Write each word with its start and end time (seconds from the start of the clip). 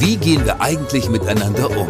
Wie 0.00 0.16
gehen 0.16 0.46
wir 0.46 0.62
eigentlich 0.62 1.10
miteinander 1.10 1.70
um? 1.78 1.86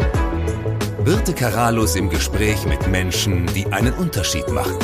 Birte 1.05 1.33
Karalus 1.33 1.95
im 1.95 2.09
Gespräch 2.09 2.65
mit 2.65 2.85
Menschen, 2.89 3.45
die 3.55 3.65
einen 3.67 3.93
Unterschied 3.93 4.49
machen. 4.49 4.77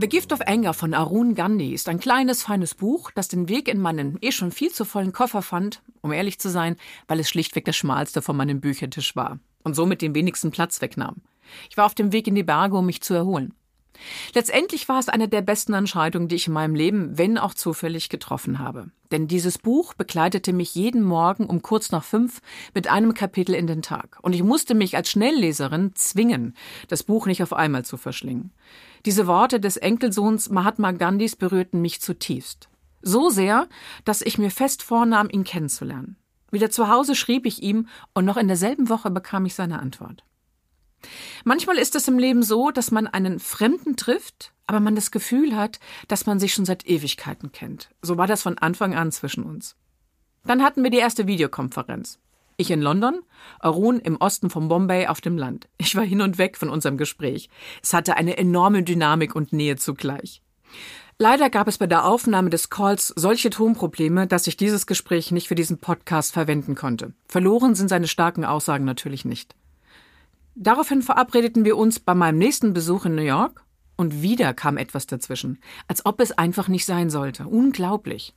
The 0.00 0.08
Gift 0.08 0.32
of 0.32 0.40
Anger 0.44 0.74
von 0.74 0.92
Arun 0.92 1.36
Gandhi 1.36 1.72
ist 1.72 1.88
ein 1.88 2.00
kleines, 2.00 2.42
feines 2.42 2.74
Buch, 2.74 3.12
das 3.12 3.28
den 3.28 3.48
Weg 3.48 3.68
in 3.68 3.80
meinen 3.80 4.18
eh 4.20 4.32
schon 4.32 4.50
viel 4.50 4.72
zu 4.72 4.84
vollen 4.84 5.12
Koffer 5.12 5.42
fand, 5.42 5.80
um 6.00 6.10
ehrlich 6.10 6.40
zu 6.40 6.50
sein, 6.50 6.74
weil 7.06 7.20
es 7.20 7.28
schlichtweg 7.28 7.64
das 7.66 7.76
schmalste 7.76 8.22
von 8.22 8.36
meinem 8.36 8.60
Büchertisch 8.60 9.14
war 9.14 9.38
und 9.62 9.76
somit 9.76 10.02
den 10.02 10.16
wenigsten 10.16 10.50
Platz 10.50 10.80
wegnahm. 10.80 11.22
Ich 11.70 11.76
war 11.76 11.86
auf 11.86 11.94
dem 11.94 12.12
Weg 12.12 12.26
in 12.26 12.34
die 12.34 12.42
Berge, 12.42 12.76
um 12.76 12.86
mich 12.86 13.02
zu 13.02 13.14
erholen. 13.14 13.54
Letztendlich 14.34 14.88
war 14.88 14.98
es 14.98 15.08
eine 15.08 15.28
der 15.28 15.42
besten 15.42 15.74
Entscheidungen, 15.74 16.28
die 16.28 16.36
ich 16.36 16.46
in 16.46 16.52
meinem 16.52 16.74
Leben, 16.74 17.16
wenn 17.16 17.38
auch 17.38 17.54
zufällig, 17.54 18.08
getroffen 18.08 18.58
habe. 18.58 18.90
Denn 19.10 19.28
dieses 19.28 19.58
Buch 19.58 19.94
begleitete 19.94 20.52
mich 20.52 20.74
jeden 20.74 21.02
Morgen 21.02 21.46
um 21.46 21.62
kurz 21.62 21.92
nach 21.92 22.04
fünf 22.04 22.40
mit 22.74 22.88
einem 22.88 23.14
Kapitel 23.14 23.54
in 23.54 23.66
den 23.66 23.82
Tag. 23.82 24.18
Und 24.22 24.32
ich 24.32 24.42
musste 24.42 24.74
mich 24.74 24.96
als 24.96 25.10
Schnellleserin 25.10 25.94
zwingen, 25.94 26.56
das 26.88 27.02
Buch 27.02 27.26
nicht 27.26 27.42
auf 27.42 27.52
einmal 27.52 27.84
zu 27.84 27.96
verschlingen. 27.96 28.52
Diese 29.06 29.26
Worte 29.26 29.60
des 29.60 29.76
Enkelsohns 29.76 30.50
Mahatma 30.50 30.92
Gandhis 30.92 31.36
berührten 31.36 31.80
mich 31.80 32.00
zutiefst. 32.00 32.68
So 33.02 33.28
sehr, 33.28 33.68
dass 34.04 34.22
ich 34.22 34.38
mir 34.38 34.50
fest 34.50 34.82
vornahm, 34.82 35.28
ihn 35.30 35.44
kennenzulernen. 35.44 36.16
Wieder 36.50 36.70
zu 36.70 36.88
Hause 36.88 37.14
schrieb 37.14 37.46
ich 37.46 37.62
ihm 37.62 37.88
und 38.14 38.24
noch 38.24 38.36
in 38.36 38.48
derselben 38.48 38.88
Woche 38.88 39.10
bekam 39.10 39.44
ich 39.44 39.54
seine 39.54 39.80
Antwort. 39.80 40.24
Manchmal 41.44 41.78
ist 41.78 41.94
es 41.94 42.08
im 42.08 42.18
Leben 42.18 42.42
so, 42.42 42.70
dass 42.70 42.90
man 42.90 43.06
einen 43.06 43.38
Fremden 43.38 43.96
trifft, 43.96 44.52
aber 44.66 44.80
man 44.80 44.94
das 44.94 45.10
Gefühl 45.10 45.56
hat, 45.56 45.78
dass 46.08 46.26
man 46.26 46.38
sich 46.38 46.54
schon 46.54 46.64
seit 46.64 46.86
Ewigkeiten 46.86 47.52
kennt. 47.52 47.90
So 48.02 48.16
war 48.16 48.26
das 48.26 48.42
von 48.42 48.58
Anfang 48.58 48.94
an 48.94 49.12
zwischen 49.12 49.44
uns. 49.44 49.76
Dann 50.44 50.62
hatten 50.62 50.82
wir 50.82 50.90
die 50.90 50.98
erste 50.98 51.26
Videokonferenz. 51.26 52.18
Ich 52.56 52.70
in 52.70 52.80
London, 52.80 53.20
Arun 53.58 53.98
im 53.98 54.16
Osten 54.16 54.48
von 54.48 54.68
Bombay 54.68 55.08
auf 55.08 55.20
dem 55.20 55.36
Land. 55.36 55.68
Ich 55.76 55.96
war 55.96 56.04
hin 56.04 56.20
und 56.20 56.38
weg 56.38 56.56
von 56.56 56.70
unserem 56.70 56.96
Gespräch. 56.96 57.48
Es 57.82 57.92
hatte 57.92 58.16
eine 58.16 58.36
enorme 58.36 58.84
Dynamik 58.84 59.34
und 59.34 59.52
Nähe 59.52 59.76
zugleich. 59.76 60.40
Leider 61.18 61.48
gab 61.48 61.68
es 61.68 61.78
bei 61.78 61.86
der 61.86 62.04
Aufnahme 62.04 62.50
des 62.50 62.70
Calls 62.70 63.08
solche 63.08 63.50
Tonprobleme, 63.50 64.26
dass 64.26 64.46
ich 64.46 64.56
dieses 64.56 64.86
Gespräch 64.86 65.30
nicht 65.30 65.48
für 65.48 65.54
diesen 65.54 65.78
Podcast 65.78 66.32
verwenden 66.32 66.74
konnte. 66.74 67.12
Verloren 67.26 67.74
sind 67.74 67.88
seine 67.88 68.08
starken 68.08 68.44
Aussagen 68.44 68.84
natürlich 68.84 69.24
nicht. 69.24 69.54
Daraufhin 70.54 71.02
verabredeten 71.02 71.64
wir 71.64 71.76
uns 71.76 71.98
bei 71.98 72.14
meinem 72.14 72.38
nächsten 72.38 72.72
Besuch 72.72 73.06
in 73.06 73.16
New 73.16 73.22
York 73.22 73.64
und 73.96 74.22
wieder 74.22 74.54
kam 74.54 74.76
etwas 74.76 75.06
dazwischen, 75.06 75.58
als 75.88 76.06
ob 76.06 76.20
es 76.20 76.32
einfach 76.32 76.68
nicht 76.68 76.86
sein 76.86 77.10
sollte. 77.10 77.46
Unglaublich. 77.46 78.34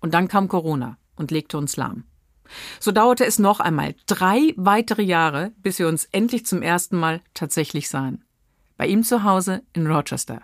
Und 0.00 0.12
dann 0.12 0.28
kam 0.28 0.48
Corona 0.48 0.98
und 1.16 1.30
legte 1.30 1.56
uns 1.56 1.76
lahm. 1.76 2.04
So 2.80 2.92
dauerte 2.92 3.24
es 3.24 3.38
noch 3.38 3.60
einmal 3.60 3.94
drei 4.06 4.52
weitere 4.56 5.02
Jahre, 5.02 5.52
bis 5.62 5.78
wir 5.78 5.88
uns 5.88 6.04
endlich 6.12 6.44
zum 6.44 6.60
ersten 6.60 6.98
Mal 6.98 7.22
tatsächlich 7.32 7.88
sahen. 7.88 8.24
Bei 8.76 8.86
ihm 8.86 9.02
zu 9.02 9.24
Hause 9.24 9.62
in 9.72 9.86
Rochester. 9.86 10.42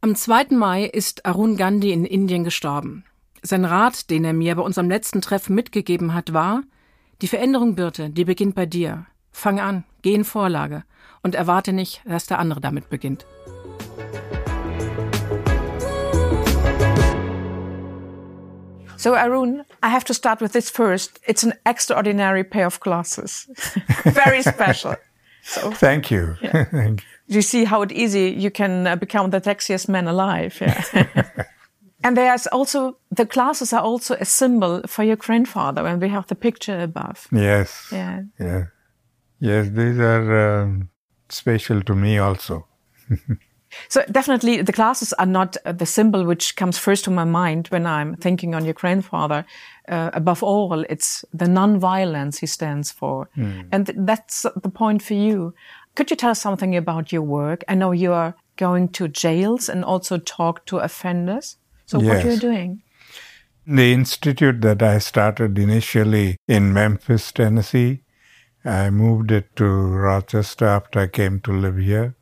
Am 0.00 0.14
2. 0.14 0.48
Mai 0.50 0.84
ist 0.84 1.26
Arun 1.26 1.56
Gandhi 1.56 1.92
in 1.92 2.04
Indien 2.04 2.44
gestorben. 2.44 3.04
Sein 3.42 3.64
Rat, 3.64 4.10
den 4.10 4.24
er 4.24 4.32
mir 4.32 4.54
bei 4.54 4.62
unserem 4.62 4.88
letzten 4.88 5.20
Treffen 5.20 5.54
mitgegeben 5.54 6.14
hat, 6.14 6.32
war, 6.32 6.62
die 7.22 7.28
Veränderung, 7.28 7.74
Birte, 7.74 8.10
die 8.10 8.24
beginnt 8.24 8.54
bei 8.54 8.66
dir. 8.66 9.06
Fang 9.32 9.60
an, 9.60 9.84
geh 10.02 10.14
in 10.14 10.24
Vorlage 10.24 10.84
und 11.22 11.34
erwarte 11.34 11.72
nicht, 11.72 12.02
dass 12.04 12.26
der 12.26 12.38
andere 12.38 12.60
damit 12.60 12.90
beginnt. 12.90 13.26
So 19.02 19.14
Arun, 19.14 19.64
I 19.82 19.88
have 19.88 20.04
to 20.04 20.14
start 20.14 20.40
with 20.40 20.52
this 20.52 20.70
first. 20.70 21.18
It's 21.26 21.42
an 21.42 21.54
extraordinary 21.66 22.44
pair 22.44 22.66
of 22.66 22.78
glasses. 22.78 23.48
Very 24.04 24.42
special. 24.42 24.94
So, 25.42 25.72
Thank 25.72 26.08
you. 26.12 26.36
Yeah. 26.40 26.64
Thank 26.70 27.00
you. 27.00 27.06
You 27.26 27.42
see 27.42 27.64
how 27.64 27.84
easy 27.90 28.30
you 28.30 28.50
can 28.50 28.86
uh, 28.86 28.94
become 28.94 29.30
the 29.30 29.40
sexiest 29.40 29.88
man 29.88 30.06
alive. 30.06 30.56
Yeah. 30.60 31.24
and 32.04 32.16
there's 32.16 32.46
also, 32.46 32.96
the 33.10 33.24
glasses 33.24 33.72
are 33.72 33.82
also 33.82 34.14
a 34.20 34.24
symbol 34.24 34.82
for 34.86 35.02
your 35.02 35.16
grandfather 35.16 35.82
when 35.82 35.98
we 35.98 36.08
have 36.08 36.28
the 36.28 36.36
picture 36.36 36.78
above. 36.78 37.26
Yes. 37.32 37.88
Yeah. 37.90 38.22
Yeah. 38.38 38.66
Yes, 39.42 39.70
these 39.70 39.98
are 39.98 40.60
um, 40.62 40.88
special 41.28 41.82
to 41.82 41.96
me 41.96 42.16
also. 42.16 42.64
so 43.88 44.04
definitely 44.08 44.62
the 44.62 44.70
glasses 44.70 45.12
are 45.14 45.26
not 45.26 45.56
uh, 45.64 45.72
the 45.72 45.84
symbol 45.84 46.24
which 46.24 46.54
comes 46.54 46.78
first 46.78 47.04
to 47.06 47.10
my 47.10 47.24
mind 47.24 47.66
when 47.66 47.84
I'm 47.84 48.14
thinking 48.14 48.54
on 48.54 48.64
your 48.64 48.74
grandfather. 48.74 49.44
Uh, 49.88 50.10
above 50.12 50.44
all, 50.44 50.84
it's 50.88 51.24
the 51.34 51.48
non-violence 51.48 52.38
he 52.38 52.46
stands 52.46 52.92
for. 52.92 53.28
Mm. 53.36 53.66
And 53.72 53.86
th 53.86 53.98
that's 54.06 54.46
the 54.62 54.70
point 54.70 55.02
for 55.02 55.14
you. 55.14 55.54
Could 55.96 56.10
you 56.10 56.16
tell 56.16 56.30
us 56.30 56.40
something 56.40 56.76
about 56.76 57.10
your 57.10 57.26
work? 57.26 57.64
I 57.68 57.74
know 57.74 57.92
you 57.92 58.12
are 58.12 58.34
going 58.56 58.92
to 58.92 59.08
jails 59.08 59.68
and 59.68 59.84
also 59.84 60.18
talk 60.18 60.64
to 60.66 60.78
offenders. 60.78 61.56
So 61.86 62.00
yes. 62.00 62.06
what 62.08 62.24
are 62.24 62.30
you 62.30 62.40
doing? 62.40 62.82
The 63.66 63.92
institute 63.92 64.60
that 64.60 64.82
I 64.82 65.00
started 65.00 65.58
initially 65.58 66.36
in 66.46 66.72
Memphis, 66.72 67.32
Tennessee, 67.32 68.02
I 68.64 68.90
moved 68.90 69.30
it 69.32 69.54
to 69.56 69.64
Rochester 69.64 70.66
after 70.66 71.00
I 71.00 71.06
came 71.08 71.40
to 71.40 71.52
live 71.52 71.78
here. 71.78 72.14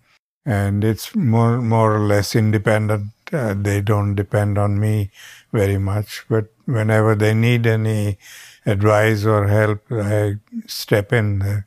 And 0.44 0.82
it's 0.82 1.14
more, 1.14 1.60
more 1.60 1.94
or 1.96 2.00
less 2.00 2.34
independent. 2.34 3.12
Uh, 3.32 3.54
they 3.54 3.80
don't 3.80 4.14
depend 4.14 4.58
on 4.58 4.80
me 4.80 5.10
very 5.52 5.78
much, 5.78 6.24
but 6.28 6.46
whenever 6.64 7.14
they 7.14 7.34
need 7.34 7.66
any 7.66 8.18
advice 8.66 9.24
or 9.24 9.46
help, 9.46 9.84
I 9.92 10.36
step 10.66 11.12
in 11.12 11.38
there. 11.38 11.66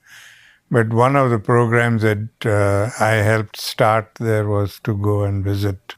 But 0.70 0.92
one 0.92 1.16
of 1.16 1.30
the 1.30 1.40
programs 1.40 2.02
that 2.02 2.46
uh, 2.46 2.90
I 3.00 3.12
helped 3.12 3.58
start 3.58 4.16
there 4.16 4.48
was 4.48 4.80
to 4.80 4.98
go 4.98 5.24
and 5.24 5.44
visit 5.44 5.96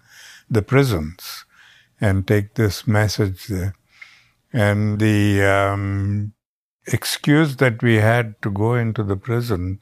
the 0.50 0.62
prisons 0.62 1.46
and 2.02 2.28
take 2.28 2.56
this 2.56 2.85
message 2.85 3.47
there. 3.47 3.74
And 4.53 5.00
the 5.00 5.44
um, 5.44 6.34
excuse 6.88 7.57
that 7.57 7.81
we 7.81 7.96
had 7.96 8.41
to 8.41 8.51
go 8.51 8.75
into 8.75 9.03
the 9.03 9.18
prison 9.18 9.79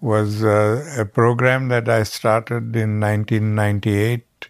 was 0.00 0.44
uh, 0.44 0.94
a 0.98 1.04
program 1.04 1.68
that 1.68 1.88
I 1.88 2.02
started 2.02 2.76
in 2.76 3.00
1998 3.00 4.48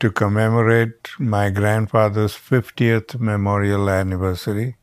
to 0.00 0.10
commemorate 0.10 1.08
my 1.18 1.50
grandfather's 1.50 2.34
50th 2.34 3.18
memorial 3.18 3.90
anniversary 3.90 4.76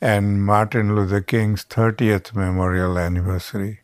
and 0.00 0.44
Martin 0.44 0.94
Luther 0.94 1.20
King's 1.20 1.64
30th 1.64 2.34
memorial 2.34 2.98
anniversary. 2.98 3.80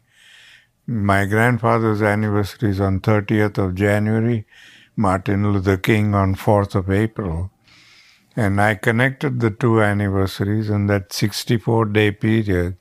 My 0.87 1.25
grandfather's 1.25 2.03
anniversary 2.03 2.71
is 2.71 2.81
on 2.81 3.01
30th 3.01 3.57
of 3.57 3.75
January, 3.75 4.47
Martin 4.97 5.53
Luther 5.53 5.77
King 5.77 6.15
on 6.15 6.35
4th 6.35 6.75
of 6.75 6.91
April. 6.91 7.51
And 8.35 8.61
I 8.61 8.77
connected 8.77 9.41
the 9.41 9.51
two 9.51 9.83
anniversaries 9.83 10.71
in 10.71 10.87
that 10.87 11.13
64 11.13 11.87
day 11.87 12.13
period. 12.13 12.77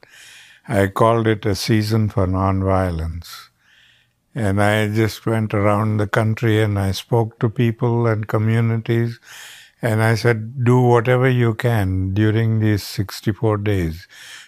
I 0.67 0.88
called 0.88 1.28
it 1.28 1.45
a 1.45 1.56
season 1.56 2.09
for 2.09 2.25
nonviolence. 2.25 3.50
And 4.34 4.63
I 4.63 4.88
just 4.88 5.25
went 5.25 5.53
around 5.53 5.97
the 5.97 6.07
country 6.07 6.62
and 6.62 6.79
I 6.79 6.91
spoke 6.91 7.39
to 7.39 7.50
people 7.50 8.07
and 8.07 8.28
communities. 8.28 9.19
And 9.81 10.01
I 10.01 10.16
said, 10.16 10.63
do 10.63 10.79
whatever 10.79 11.28
you 11.29 11.53
can 11.56 12.13
during 12.13 12.59
these 12.59 12.83
64 12.83 13.57
days 13.57 14.07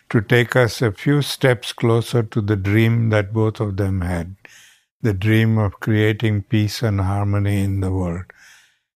to 0.10 0.22
take 0.22 0.56
us 0.56 0.82
a 0.82 0.92
few 0.92 1.22
steps 1.22 1.74
closer 1.74 2.24
to 2.24 2.40
the 2.40 2.56
dream 2.56 3.10
that 3.10 3.34
both 3.34 3.60
of 3.60 3.78
them 3.78 4.02
had 4.02 4.36
the 5.02 5.14
dream 5.14 5.58
of 5.58 5.82
creating 5.82 6.44
peace 6.44 6.82
and 6.82 7.02
harmony 7.02 7.62
in 7.62 7.82
the 7.82 7.92
world. 7.92 8.26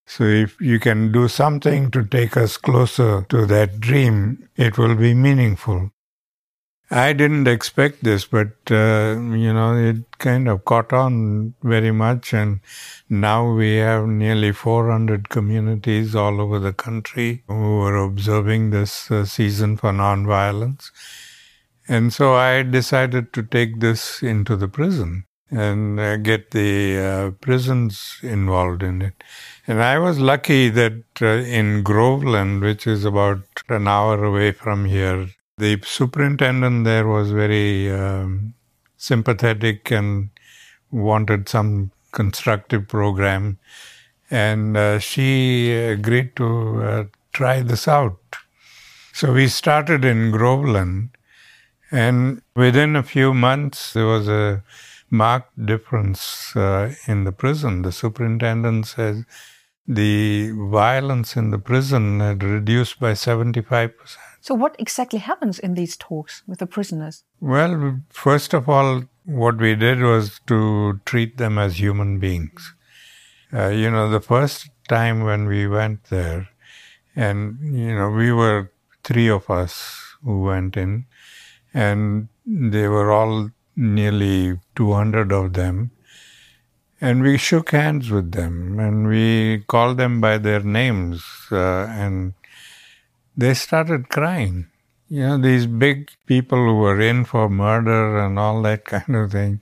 So 0.08 0.24
if 0.24 0.60
you 0.62 0.80
can 0.80 1.12
do 1.12 1.28
something 1.28 1.92
to 1.92 2.04
take 2.04 2.38
us 2.38 2.56
closer 2.56 3.24
to 3.28 3.46
that 3.48 3.82
dream, 3.82 4.48
it 4.56 4.78
will 4.78 4.96
be 4.96 5.14
meaningful. 5.14 5.92
I 6.90 7.12
didn't 7.12 7.50
expect 7.50 8.06
this, 8.06 8.24
but 8.24 8.54
uh, 8.72 9.20
you 9.20 9.52
know, 9.52 9.76
it 9.76 10.18
kind 10.20 10.48
of 10.48 10.64
caught 10.64 10.94
on 10.94 11.56
very 11.62 11.92
much, 11.92 12.34
and 12.34 12.62
now 13.10 13.52
we 13.52 13.76
have 13.76 14.08
nearly 14.08 14.54
400 14.54 15.28
communities 15.28 16.16
all 16.16 16.40
over 16.40 16.60
the 16.60 16.72
country 16.72 17.44
who 17.48 17.82
are 17.82 17.98
observing 17.98 18.70
this 18.70 19.12
uh, 19.12 19.26
season 19.26 19.76
for 19.76 19.92
nonviolence. 19.92 20.92
And 21.90 22.14
so 22.14 22.36
I 22.36 22.64
decided 22.64 23.34
to 23.34 23.44
take 23.44 23.82
this 23.82 24.24
into 24.24 24.56
the 24.56 24.70
prison 24.70 25.26
and 25.50 26.00
uh, 26.00 26.18
get 26.18 26.52
the 26.52 26.98
uh, 26.98 27.32
prisons 27.42 28.20
involved 28.22 28.84
in 28.84 29.02
it. 29.02 29.24
And 29.70 29.84
I 29.84 30.00
was 30.00 30.18
lucky 30.18 30.70
that 30.70 31.04
uh, 31.22 31.26
in 31.26 31.84
Groveland, 31.84 32.62
which 32.62 32.88
is 32.88 33.04
about 33.04 33.44
an 33.68 33.86
hour 33.86 34.24
away 34.24 34.54
from 34.54 34.86
here, 34.86 35.28
the 35.58 35.82
superintendent 35.84 36.86
there 36.86 37.06
was 37.06 37.32
very 37.32 37.92
um, 37.92 38.54
sympathetic 38.96 39.92
and 39.92 40.30
wanted 40.90 41.50
some 41.50 41.92
constructive 42.14 42.88
program. 42.88 43.60
And 44.32 44.78
uh, 44.78 45.00
she 45.00 45.74
agreed 45.74 46.38
to 46.38 46.84
uh, 46.84 47.04
try 47.34 47.62
this 47.62 47.90
out. 47.90 48.20
So 49.12 49.34
we 49.34 49.50
started 49.50 50.06
in 50.06 50.32
Groveland, 50.32 51.10
and 51.92 52.42
within 52.56 52.96
a 52.96 53.04
few 53.04 53.34
months, 53.34 53.94
there 53.94 54.06
was 54.06 54.30
a 54.30 54.64
marked 55.10 55.66
difference 55.66 56.56
uh, 56.56 56.94
in 57.06 57.24
the 57.24 57.32
prison. 57.32 57.82
The 57.82 57.92
superintendent 57.92 58.88
said 58.88 59.26
the 59.88 60.52
violence 60.52 61.36
in 61.36 61.52
the 61.52 61.60
prison 61.60 62.20
had 62.20 62.44
reduced 62.44 63.00
by 63.00 63.14
75%. 63.14 63.92
So, 64.42 64.54
what 64.54 64.76
exactly 64.80 65.20
happens 65.20 65.60
in 65.60 65.74
these 65.74 65.98
talks 65.98 66.44
with 66.48 66.60
the 66.60 66.68
prisoners? 66.68 67.24
Well, 67.40 68.00
first 68.10 68.54
of 68.54 68.70
all, 68.70 69.04
what 69.26 69.58
we 69.58 69.76
did 69.76 70.02
was 70.02 70.40
to 70.48 71.02
treat 71.06 71.38
them 71.38 71.58
as 71.58 71.80
human 71.80 72.20
beings. 72.20 72.74
Uh, 73.54 73.68
you 73.68 73.90
know, 73.90 74.10
the 74.10 74.22
first 74.22 74.70
time 74.88 75.24
when 75.24 75.48
we 75.48 75.68
went 75.68 76.06
there, 76.06 76.50
and, 77.16 77.58
you 77.62 77.96
know, 77.96 78.10
we 78.10 78.32
were 78.32 78.72
three 79.04 79.30
of 79.30 79.50
us 79.50 80.16
who 80.24 80.42
went 80.44 80.78
in, 80.78 81.06
and 81.74 82.28
they 82.46 82.88
were 82.88 83.12
all 83.12 83.52
nearly 83.76 84.60
200 84.76 85.32
of 85.32 85.54
them. 85.54 85.92
And 87.00 87.22
we 87.22 87.38
shook 87.38 87.72
hands 87.72 88.10
with 88.10 88.32
them 88.32 88.80
and 88.80 89.08
we 89.08 89.64
called 89.68 89.98
them 89.98 90.20
by 90.20 90.40
their 90.40 90.62
names. 90.62 91.24
Uh, 91.52 91.86
and 91.86 92.34
they 93.36 93.54
started 93.54 94.10
crying. 94.10 94.68
You 95.10 95.22
know, 95.22 95.38
these 95.38 95.68
big 95.68 96.10
people 96.26 96.58
who 96.58 96.76
were 96.76 97.00
in 97.00 97.24
for 97.24 97.50
murder 97.50 98.20
and 98.20 98.40
all 98.40 98.62
that 98.64 98.86
kind 98.94 99.16
of 99.16 99.32
thing, 99.32 99.62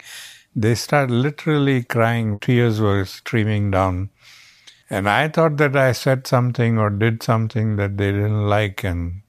they 0.55 0.75
started 0.75 1.13
literally 1.13 1.83
crying. 1.83 2.39
Tears 2.39 2.79
were 2.79 3.03
streaming 3.05 3.71
down. 3.71 4.09
And 4.89 5.09
I 5.09 5.27
thought 5.27 5.57
that 5.57 5.75
I 5.75 5.91
said 5.91 6.27
something 6.27 6.77
or 6.77 6.89
did 6.89 7.21
something 7.21 7.75
that 7.75 7.97
they 7.97 8.11
didn't 8.11 8.47
like. 8.47 8.83
And 8.83 9.21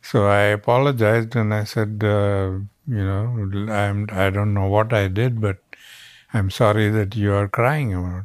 so 0.00 0.26
I 0.26 0.42
apologized 0.58 1.36
and 1.36 1.52
I 1.52 1.64
said, 1.64 2.02
uh, 2.02 2.58
you 2.86 3.04
know, 3.04 3.72
I'm, 3.72 4.08
I 4.12 4.30
don't 4.30 4.54
know 4.54 4.66
what 4.66 4.92
I 4.92 5.08
did, 5.08 5.40
but 5.40 5.58
I'm 6.34 6.50
sorry 6.50 6.90
that 6.90 7.14
you 7.14 7.32
are 7.32 7.46
crying 7.48 7.94
about. 7.94 8.24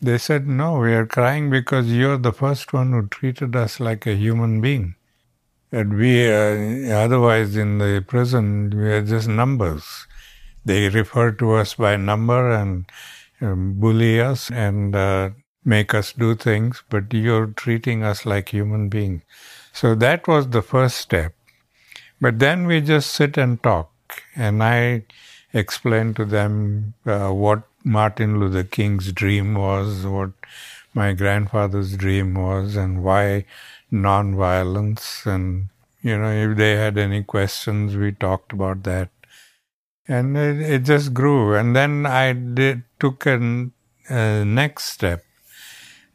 They 0.00 0.16
said, 0.16 0.48
No, 0.48 0.78
we 0.78 0.94
are 0.94 1.04
crying 1.04 1.50
because 1.50 1.92
you're 1.92 2.16
the 2.16 2.32
first 2.32 2.72
one 2.72 2.92
who 2.92 3.06
treated 3.08 3.54
us 3.54 3.78
like 3.78 4.06
a 4.06 4.14
human 4.14 4.62
being. 4.62 4.94
And 5.70 5.98
we, 5.98 6.32
uh, 6.32 6.96
otherwise, 6.96 7.54
in 7.54 7.76
the 7.76 8.02
prison, 8.08 8.70
we 8.70 8.90
are 8.90 9.02
just 9.02 9.28
numbers. 9.28 10.06
They 10.64 10.88
refer 10.88 11.30
to 11.32 11.52
us 11.52 11.74
by 11.74 11.96
number 11.96 12.50
and 12.52 12.86
um, 13.42 13.74
bully 13.74 14.18
us 14.18 14.50
and 14.50 14.96
uh, 14.96 15.30
make 15.62 15.92
us 15.92 16.14
do 16.14 16.34
things, 16.34 16.82
but 16.88 17.12
you're 17.12 17.48
treating 17.48 18.02
us 18.02 18.24
like 18.24 18.48
human 18.48 18.88
beings. 18.88 19.22
So 19.74 19.94
that 19.96 20.26
was 20.26 20.48
the 20.48 20.62
first 20.62 20.96
step. 20.96 21.34
But 22.18 22.38
then 22.38 22.66
we 22.66 22.80
just 22.80 23.10
sit 23.10 23.36
and 23.36 23.62
talk. 23.62 23.92
And 24.34 24.62
I 24.62 25.04
explain 25.56 26.12
to 26.14 26.24
them 26.24 26.94
uh, 27.06 27.30
what 27.30 27.62
Martin 27.82 28.38
Luther 28.38 28.64
King's 28.64 29.12
dream 29.12 29.54
was, 29.54 30.04
what 30.04 30.32
my 30.92 31.12
grandfather's 31.12 31.96
dream 31.96 32.34
was, 32.34 32.76
and 32.76 33.02
why 33.02 33.44
nonviolence. 33.92 35.24
And, 35.24 35.68
you 36.02 36.18
know, 36.18 36.30
if 36.30 36.56
they 36.56 36.76
had 36.76 36.98
any 36.98 37.22
questions, 37.22 37.96
we 37.96 38.12
talked 38.12 38.52
about 38.52 38.82
that. 38.82 39.08
And 40.06 40.36
it, 40.36 40.60
it 40.60 40.82
just 40.84 41.14
grew. 41.14 41.54
And 41.54 41.74
then 41.74 42.06
I 42.06 42.32
did, 42.32 42.82
took 43.00 43.26
a 43.26 43.70
uh, 44.08 44.44
next 44.44 44.84
step, 44.84 45.24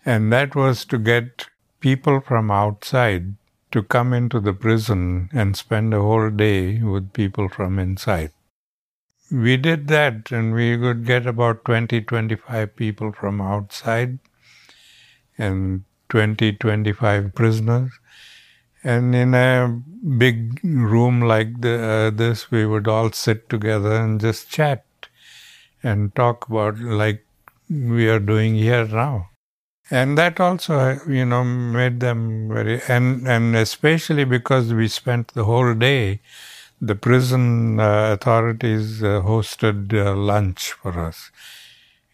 and 0.06 0.32
that 0.32 0.56
was 0.56 0.86
to 0.86 0.98
get 0.98 1.48
people 1.82 2.22
from 2.22 2.50
outside 2.50 3.34
to 3.72 3.84
come 3.84 4.14
into 4.14 4.40
the 4.40 4.54
prison 4.54 5.30
and 5.34 5.58
spend 5.58 5.94
a 5.94 6.00
whole 6.00 6.30
day 6.30 6.82
with 6.82 7.12
people 7.12 7.50
from 7.50 7.80
inside 7.80 8.32
we 9.32 9.58
did 9.58 9.88
that 9.88 10.32
and 10.32 10.54
we 10.54 10.78
could 10.78 11.06
get 11.06 11.26
about 11.26 11.66
20 11.66 12.02
25 12.02 12.76
people 12.76 13.12
from 13.12 13.42
outside 13.42 14.20
and 15.38 15.84
20 16.10 16.54
25 16.54 17.34
prisoners. 17.34 17.92
And 18.84 19.14
in 19.16 19.34
a 19.34 19.82
big 20.18 20.60
room 20.64 21.22
like 21.22 21.62
the, 21.62 21.84
uh, 21.84 22.10
this 22.10 22.50
we 22.52 22.66
would 22.66 22.88
all 22.88 23.12
sit 23.12 23.50
together 23.50 23.94
and 23.94 24.20
just 24.20 24.50
chat 24.50 24.86
and 25.84 26.14
talk 26.16 26.48
about 26.50 26.80
like 26.80 27.26
we 27.70 28.10
are 28.10 28.20
doing 28.20 28.56
here 28.56 28.86
now. 28.86 29.30
And 29.92 30.18
that 30.18 30.40
also 30.40 31.00
you 31.08 31.26
know 31.26 31.44
made 31.44 32.00
them 32.00 32.50
very 32.50 32.82
and 32.88 33.28
and 33.28 33.56
especially 33.56 34.24
because 34.26 34.74
we 34.74 34.88
spent 34.88 35.30
the 35.30 35.46
whole 35.46 35.74
day 35.74 36.22
the 36.82 36.96
prison 36.96 37.80
uh, 37.80 38.14
authorities 38.14 39.04
uh, 39.04 39.22
hosted 39.22 39.94
uh, 39.94 40.16
lunch 40.16 40.72
for 40.72 41.00
us. 41.00 41.32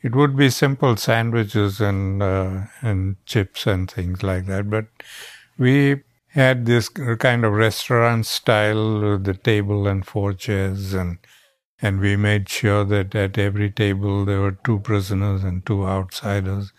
It 0.04 0.14
would 0.14 0.36
be 0.36 0.50
simple 0.50 0.98
sandwiches 0.98 1.80
and 1.80 2.22
uh, 2.22 2.66
and 2.82 3.16
chips 3.26 3.66
and 3.66 3.90
things 3.90 4.22
like 4.22 4.46
that, 4.46 4.70
but 4.70 4.86
we 5.58 6.02
had 6.30 6.66
this 6.66 6.90
kind 6.90 7.46
of 7.46 7.54
restaurant 7.54 8.26
style 8.26 9.00
with 9.00 9.24
the 9.24 9.34
table 9.34 9.88
and 9.88 10.06
four 10.06 10.34
chairs 10.34 10.94
and 10.94 11.18
and 11.82 12.00
we 12.00 12.16
made 12.16 12.50
sure 12.50 12.84
that 12.84 13.16
at 13.16 13.38
every 13.38 13.70
table 13.72 14.26
there 14.26 14.42
were 14.42 14.58
two 14.64 14.80
prisoners 14.80 15.44
and 15.44 15.66
two 15.66 15.86
outsiders 15.86 16.74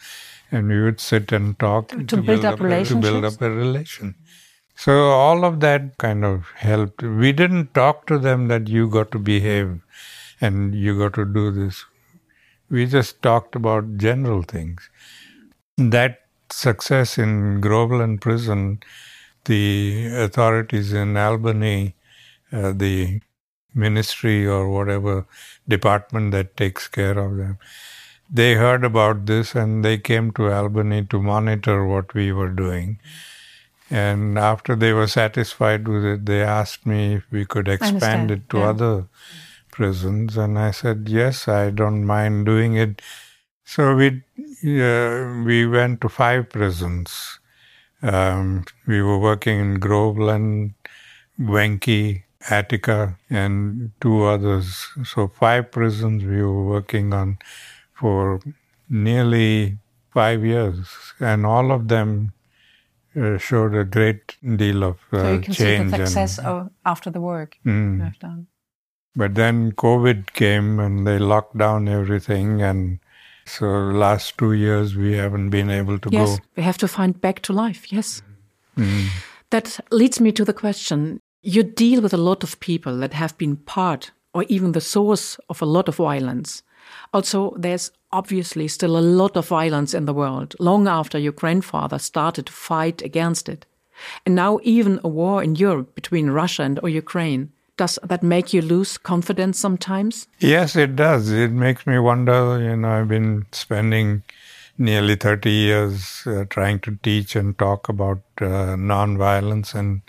and 0.50 0.68
we 0.68 0.80
would 0.80 1.00
sit 1.00 1.32
and 1.32 1.58
talk 1.58 1.88
to, 1.88 2.04
to, 2.04 2.16
build, 2.16 2.26
build, 2.26 2.44
up, 2.44 2.60
up 2.60 2.86
to 2.86 2.96
build 2.96 3.24
up 3.24 3.40
a 3.40 3.50
relation 3.50 4.14
so 4.82 4.92
all 5.10 5.44
of 5.44 5.60
that 5.60 5.98
kind 5.98 6.24
of 6.24 6.50
helped. 6.54 7.02
We 7.02 7.32
didn't 7.32 7.74
talk 7.74 8.06
to 8.06 8.18
them 8.18 8.48
that 8.48 8.68
you 8.68 8.88
got 8.88 9.10
to 9.12 9.18
behave 9.18 9.80
and 10.40 10.74
you 10.74 10.96
got 10.98 11.14
to 11.14 11.24
do 11.24 11.50
this. 11.50 11.84
We 12.70 12.86
just 12.86 13.20
talked 13.22 13.56
about 13.56 13.96
general 13.96 14.42
things. 14.42 14.88
That 15.76 16.22
success 16.50 17.18
in 17.18 17.60
Groveland 17.60 18.20
prison, 18.20 18.80
the 19.46 20.10
authorities 20.14 20.92
in 20.92 21.16
Albany, 21.16 21.96
uh, 22.52 22.72
the 22.72 23.20
ministry 23.74 24.46
or 24.46 24.70
whatever 24.70 25.26
department 25.68 26.32
that 26.32 26.56
takes 26.56 26.86
care 26.88 27.18
of 27.18 27.36
them, 27.36 27.58
they 28.30 28.54
heard 28.54 28.84
about 28.84 29.26
this 29.26 29.54
and 29.56 29.84
they 29.84 29.98
came 29.98 30.30
to 30.32 30.52
Albany 30.52 31.04
to 31.06 31.20
monitor 31.20 31.84
what 31.84 32.14
we 32.14 32.32
were 32.32 32.50
doing. 32.50 33.00
And 33.90 34.38
after 34.38 34.76
they 34.76 34.92
were 34.92 35.06
satisfied 35.06 35.88
with 35.88 36.04
it, 36.04 36.26
they 36.26 36.42
asked 36.42 36.84
me 36.84 37.14
if 37.14 37.24
we 37.30 37.46
could 37.46 37.68
expand 37.68 38.30
it 38.30 38.48
to 38.50 38.58
yeah. 38.58 38.68
other 38.68 39.06
prisons. 39.70 40.36
And 40.36 40.58
I 40.58 40.72
said, 40.72 41.08
yes, 41.08 41.48
I 41.48 41.70
don't 41.70 42.04
mind 42.04 42.46
doing 42.46 42.76
it. 42.76 43.00
So 43.64 43.96
we, 43.96 44.22
uh, 44.64 45.42
we 45.44 45.66
went 45.66 46.00
to 46.02 46.08
five 46.08 46.50
prisons. 46.50 47.38
Um, 48.02 48.64
we 48.86 49.02
were 49.02 49.18
working 49.18 49.58
in 49.58 49.80
Groveland, 49.80 50.74
Wende, 51.40 52.24
Attica, 52.50 53.16
and 53.30 53.90
two 54.00 54.24
others. 54.24 54.86
So 55.04 55.28
five 55.28 55.70
prisons 55.70 56.24
we 56.24 56.42
were 56.42 56.64
working 56.64 57.12
on 57.12 57.38
for 57.94 58.40
nearly 58.88 59.78
five 60.12 60.44
years. 60.44 60.88
And 61.20 61.46
all 61.46 61.72
of 61.72 61.88
them 61.88 62.32
uh, 63.16 63.38
showed 63.38 63.74
a 63.74 63.84
great 63.84 64.36
deal 64.56 64.84
of 64.84 64.98
uh, 65.12 65.22
so 65.22 65.32
you 65.32 65.40
can 65.40 65.54
change. 65.54 65.90
See 65.90 65.96
the 65.96 66.06
success 66.06 66.38
and, 66.38 66.70
after 66.84 67.10
the 67.10 67.20
work 67.20 67.58
mm, 67.64 67.96
you 67.96 68.02
have 68.02 68.18
done. 68.18 68.46
But 69.16 69.34
then 69.34 69.72
COVID 69.72 70.32
came 70.32 70.78
and 70.78 71.06
they 71.06 71.18
locked 71.18 71.58
down 71.58 71.88
everything, 71.88 72.62
and 72.62 73.00
so 73.46 73.66
last 73.66 74.38
two 74.38 74.52
years 74.52 74.94
we 74.94 75.14
haven't 75.14 75.50
been 75.50 75.70
able 75.70 75.98
to 75.98 76.08
yes, 76.12 76.38
go. 76.38 76.44
we 76.56 76.62
have 76.62 76.78
to 76.78 76.88
find 76.88 77.20
back 77.20 77.40
to 77.42 77.52
life. 77.52 77.92
Yes. 77.92 78.22
Mm. 78.76 79.08
That 79.50 79.80
leads 79.90 80.20
me 80.20 80.32
to 80.32 80.44
the 80.44 80.52
question: 80.52 81.20
You 81.42 81.62
deal 81.62 82.00
with 82.00 82.12
a 82.12 82.18
lot 82.18 82.44
of 82.44 82.60
people 82.60 82.98
that 82.98 83.14
have 83.14 83.36
been 83.38 83.56
part 83.56 84.12
or 84.34 84.44
even 84.48 84.72
the 84.72 84.80
source 84.80 85.38
of 85.48 85.62
a 85.62 85.66
lot 85.66 85.88
of 85.88 85.96
violence. 85.96 86.62
Also, 87.12 87.54
there's 87.56 87.90
obviously 88.12 88.68
still 88.68 88.96
a 88.96 89.00
lot 89.00 89.36
of 89.36 89.48
violence 89.48 89.94
in 89.94 90.06
the 90.06 90.14
world, 90.14 90.54
long 90.58 90.88
after 90.88 91.18
your 91.18 91.32
grandfather 91.32 91.98
started 91.98 92.46
to 92.46 92.52
fight 92.52 93.02
against 93.02 93.48
it. 93.48 93.66
And 94.24 94.34
now, 94.34 94.60
even 94.62 95.00
a 95.02 95.08
war 95.08 95.42
in 95.42 95.56
Europe 95.56 95.94
between 95.94 96.30
Russia 96.30 96.62
and 96.62 96.80
Ukraine. 96.82 97.52
Does 97.76 97.98
that 98.02 98.24
make 98.24 98.52
you 98.52 98.60
lose 98.60 98.98
confidence 98.98 99.56
sometimes? 99.58 100.26
Yes, 100.40 100.74
it 100.74 100.96
does. 100.96 101.30
It 101.30 101.52
makes 101.52 101.86
me 101.86 101.98
wonder. 102.00 102.60
You 102.60 102.76
know, 102.76 102.88
I've 102.88 103.08
been 103.08 103.46
spending 103.52 104.24
nearly 104.78 105.14
30 105.16 105.50
years 105.50 106.22
uh, 106.26 106.44
trying 106.50 106.80
to 106.80 106.98
teach 107.02 107.36
and 107.36 107.56
talk 107.58 107.88
about 107.88 108.22
uh, 108.40 108.74
nonviolence 108.76 109.74
and 109.74 110.02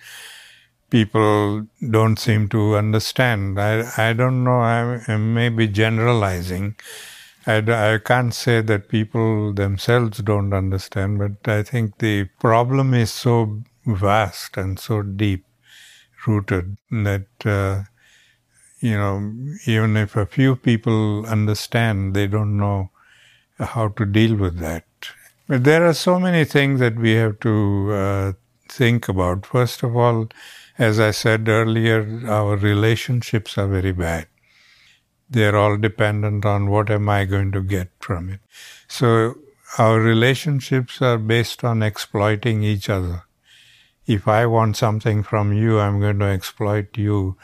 people 0.90 1.68
don't 1.90 2.18
seem 2.18 2.50
to 2.50 2.76
understand. 2.76 3.60
I, 3.60 3.90
I 3.98 4.14
don't 4.14 4.44
know, 4.44 4.60
I, 4.60 5.02
I 5.08 5.18
may 5.18 5.50
be 5.50 5.68
generalizing, 5.68 6.76
I, 7.48 7.58
I 7.96 7.98
can't 8.00 8.34
say 8.34 8.62
that 8.62 8.90
people 8.90 9.54
themselves 9.54 10.20
don't 10.20 10.54
understand, 10.54 11.20
but 11.20 11.52
I 11.52 11.64
think 11.64 12.00
the 12.00 12.26
problem 12.40 12.94
is 12.94 13.12
so 13.12 13.64
vast 13.86 14.58
and 14.58 14.80
so 14.80 15.02
deep 15.02 15.46
rooted 16.28 16.78
that, 16.92 17.28
uh, 17.46 17.84
you 18.82 18.98
know, 18.98 19.34
even 19.66 19.98
if 19.98 20.16
a 20.16 20.26
few 20.26 20.56
people 20.56 21.26
understand, 21.26 22.14
they 22.14 22.28
don't 22.28 22.58
know 22.58 22.92
how 23.60 23.90
to 23.90 24.06
deal 24.06 24.36
with 24.36 24.60
that. 24.60 24.86
But 25.48 25.64
there 25.64 25.86
are 25.86 25.94
so 25.94 26.20
many 26.20 26.46
things 26.46 26.80
that 26.80 26.96
we 26.96 27.12
have 27.14 27.40
to 27.42 27.92
uh, 27.92 28.34
think 28.70 29.10
about. 29.10 29.46
First 29.46 29.84
of 29.84 29.96
all, 29.98 30.30
as 30.80 31.00
I 31.00 31.12
said 31.12 31.48
earlier, 31.48 32.24
our 32.28 32.56
relationships 32.56 33.58
are 33.60 33.68
very 33.68 33.92
bad 33.92 34.28
they're 35.30 35.56
all 35.56 35.78
dependent 35.78 36.46
on 36.46 36.70
what 36.70 36.90
am 36.90 37.08
I 37.08 37.26
going 37.26 37.52
to 37.52 37.62
get 37.62 37.90
from 38.00 38.30
it. 38.30 38.40
So 38.88 39.36
our 39.78 40.00
relationships 40.00 41.02
are 41.02 41.18
based 41.18 41.64
on 41.64 41.84
exploiting 41.84 42.64
each 42.64 42.90
other. 42.90 43.24
If 44.08 44.28
I 44.28 44.48
want 44.48 44.76
something 44.76 45.22
from 45.22 45.54
you, 45.54 45.80
I'm 45.80 46.00
going 46.00 46.18
to 46.20 46.26
exploit 46.26 46.98
you 46.98 47.38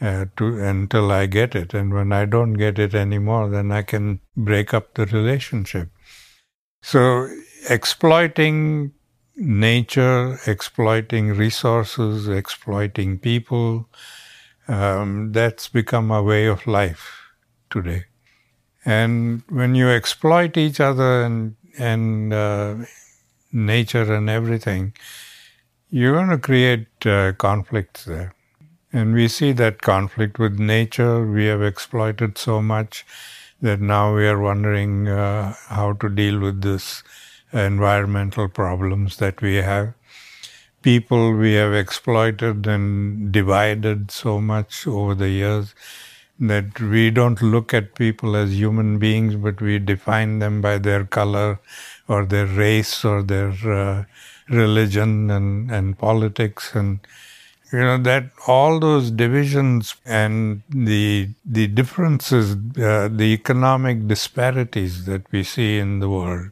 uh, 0.00 0.26
to 0.36 0.58
until 0.58 1.12
I 1.12 1.26
get 1.26 1.54
it. 1.54 1.74
And 1.74 1.94
when 1.94 2.12
I 2.12 2.24
don't 2.24 2.54
get 2.54 2.80
it 2.80 2.92
anymore, 2.92 3.48
then 3.48 3.70
I 3.70 3.82
can 3.82 4.18
break 4.36 4.74
up 4.74 4.94
the 4.94 5.06
relationship. 5.06 5.90
So 6.82 7.28
exploiting 7.70 8.92
nature, 9.36 10.38
exploiting 10.46 11.34
resources, 11.34 12.28
exploiting 12.28 13.18
people, 13.18 13.88
um, 14.68 15.32
that's 15.32 15.68
become 15.68 16.10
a 16.10 16.22
way 16.22 16.46
of 16.46 16.66
life 16.66 17.22
today. 17.70 18.04
And 18.84 19.42
when 19.48 19.74
you 19.74 19.88
exploit 19.88 20.56
each 20.56 20.80
other 20.80 21.22
and 21.22 21.56
and 21.78 22.34
uh, 22.34 22.74
nature 23.52 24.12
and 24.12 24.28
everything, 24.28 24.92
you're 25.90 26.14
going 26.14 26.28
to 26.28 26.38
create 26.38 26.88
uh, 27.06 27.32
conflicts 27.32 28.04
there. 28.04 28.34
And 28.92 29.14
we 29.14 29.28
see 29.28 29.52
that 29.52 29.80
conflict 29.80 30.38
with 30.38 30.58
nature. 30.58 31.26
We 31.26 31.46
have 31.46 31.62
exploited 31.62 32.36
so 32.36 32.60
much 32.60 33.06
that 33.62 33.80
now 33.80 34.14
we 34.14 34.26
are 34.26 34.38
wondering 34.38 35.08
uh, 35.08 35.54
how 35.68 35.94
to 35.94 36.08
deal 36.08 36.40
with 36.40 36.60
this 36.62 37.02
environmental 37.52 38.48
problems 38.48 39.16
that 39.18 39.40
we 39.40 39.56
have. 39.56 39.94
People 40.82 41.34
we 41.34 41.54
have 41.54 41.72
exploited 41.74 42.66
and 42.66 43.30
divided 43.30 44.10
so 44.10 44.40
much 44.40 44.86
over 44.86 45.14
the 45.14 45.28
years 45.28 45.74
that 46.40 46.80
we 46.80 47.10
don't 47.10 47.40
look 47.40 47.72
at 47.72 47.94
people 47.94 48.34
as 48.34 48.52
human 48.58 48.98
beings, 48.98 49.36
but 49.36 49.60
we 49.60 49.78
define 49.78 50.40
them 50.40 50.60
by 50.60 50.78
their 50.78 51.04
color 51.04 51.60
or 52.08 52.24
their 52.26 52.46
race 52.46 53.04
or 53.04 53.22
their 53.22 53.52
uh, 53.70 54.04
religion 54.48 55.30
and, 55.30 55.70
and 55.70 55.98
politics. 55.98 56.74
And 56.74 56.98
you 57.72 57.78
know 57.78 57.98
that 57.98 58.24
all 58.46 58.78
those 58.80 59.10
divisions 59.10 59.94
and 60.04 60.62
the 60.68 61.30
the 61.44 61.66
differences 61.68 62.52
uh, 62.52 63.08
the 63.10 63.32
economic 63.32 64.06
disparities 64.06 65.06
that 65.06 65.30
we 65.32 65.42
see 65.42 65.78
in 65.78 66.00
the 66.00 66.08
world 66.08 66.50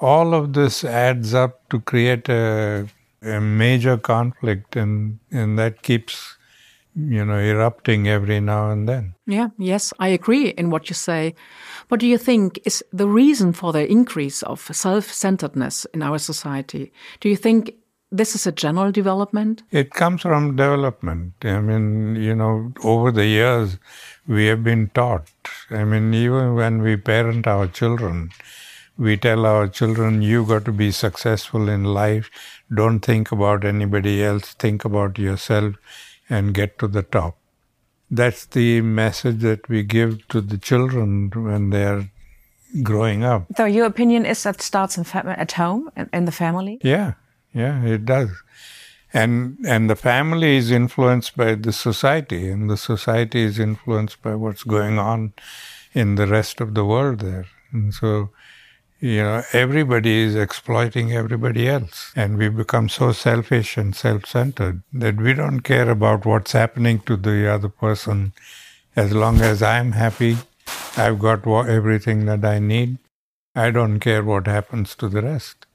all 0.00 0.34
of 0.34 0.52
this 0.52 0.84
adds 0.84 1.34
up 1.34 1.68
to 1.70 1.80
create 1.80 2.28
a 2.28 2.86
a 3.22 3.40
major 3.40 3.96
conflict 3.96 4.76
and 4.76 5.18
and 5.30 5.58
that 5.58 5.82
keeps 5.82 6.36
you 6.94 7.24
know 7.24 7.38
erupting 7.38 8.08
every 8.08 8.40
now 8.40 8.70
and 8.70 8.88
then. 8.88 9.14
Yeah 9.26 9.48
yes 9.58 9.92
i 9.98 10.08
agree 10.08 10.48
in 10.48 10.70
what 10.70 10.88
you 10.88 10.94
say. 10.94 11.34
What 11.88 12.00
do 12.00 12.06
you 12.06 12.18
think 12.18 12.60
is 12.64 12.84
the 12.92 13.08
reason 13.08 13.52
for 13.52 13.72
the 13.72 13.90
increase 13.90 14.42
of 14.42 14.60
self-centeredness 14.60 15.86
in 15.94 16.02
our 16.02 16.18
society? 16.18 16.92
Do 17.20 17.28
you 17.28 17.36
think 17.36 17.74
this 18.12 18.34
is 18.34 18.46
a 18.46 18.52
general 18.52 18.92
development? 18.92 19.62
It 19.70 19.90
comes 19.90 20.22
from 20.22 20.56
development. 20.56 21.32
I 21.42 21.60
mean 21.60 22.16
you 22.16 22.34
know 22.34 22.72
over 22.84 23.10
the 23.10 23.26
years 23.26 23.78
we 24.28 24.46
have 24.46 24.62
been 24.62 24.90
taught. 24.94 25.28
I 25.70 25.84
mean 25.84 26.14
even 26.14 26.54
when 26.54 26.82
we 26.82 26.96
parent 26.96 27.46
our 27.46 27.66
children 27.66 28.30
we 28.98 29.16
tell 29.16 29.44
our 29.46 29.68
children 29.68 30.22
you 30.22 30.44
got 30.44 30.64
to 30.64 30.72
be 30.72 30.90
successful 30.90 31.68
in 31.68 31.84
life 31.84 32.30
don't 32.74 33.00
think 33.00 33.30
about 33.30 33.64
anybody 33.64 34.24
else, 34.24 34.54
think 34.54 34.84
about 34.84 35.18
yourself 35.18 35.74
and 36.28 36.54
get 36.54 36.78
to 36.78 36.88
the 36.88 37.02
top. 37.02 37.36
That's 38.10 38.46
the 38.46 38.80
message 38.80 39.40
that 39.40 39.68
we 39.68 39.82
give 39.82 40.26
to 40.28 40.40
the 40.40 40.58
children 40.58 41.30
when 41.34 41.70
they're 41.70 42.10
growing 42.82 43.24
up. 43.24 43.46
So 43.56 43.64
your 43.64 43.86
opinion 43.86 44.26
is 44.26 44.42
that 44.42 44.60
starts 44.62 44.98
at 44.98 45.52
home 45.52 45.90
in 46.12 46.24
the 46.24 46.32
family? 46.32 46.78
Yeah, 46.82 47.14
yeah, 47.52 47.82
it 47.84 48.04
does. 48.04 48.30
And 49.12 49.58
and 49.66 49.88
the 49.88 49.96
family 49.96 50.56
is 50.56 50.70
influenced 50.70 51.36
by 51.36 51.54
the 51.54 51.72
society, 51.72 52.50
and 52.50 52.68
the 52.68 52.76
society 52.76 53.42
is 53.42 53.58
influenced 53.58 54.20
by 54.20 54.34
what's 54.34 54.64
going 54.64 54.98
on 54.98 55.32
in 55.94 56.16
the 56.16 56.26
rest 56.26 56.60
of 56.60 56.74
the 56.74 56.84
world 56.84 57.20
there. 57.20 57.46
And 57.72 57.94
so 57.94 58.30
you 59.06 59.22
know, 59.22 59.42
everybody 59.52 60.18
is 60.18 60.34
exploiting 60.34 61.12
everybody 61.12 61.68
else. 61.68 62.12
And 62.16 62.36
we 62.38 62.48
become 62.48 62.88
so 62.88 63.12
selfish 63.12 63.76
and 63.76 63.94
self 63.94 64.26
centered 64.26 64.82
that 64.92 65.16
we 65.16 65.32
don't 65.32 65.60
care 65.60 65.88
about 65.88 66.26
what's 66.26 66.52
happening 66.52 66.98
to 67.00 67.16
the 67.16 67.46
other 67.52 67.68
person. 67.68 68.32
As 68.96 69.12
long 69.12 69.40
as 69.42 69.62
I'm 69.62 69.92
happy, 69.92 70.38
I've 70.96 71.20
got 71.20 71.46
everything 71.46 72.26
that 72.26 72.44
I 72.44 72.58
need. 72.58 72.98
I 73.54 73.70
don't 73.70 74.00
care 74.00 74.24
what 74.24 74.46
happens 74.46 74.96
to 74.96 75.08
the 75.08 75.22
rest. 75.22 75.66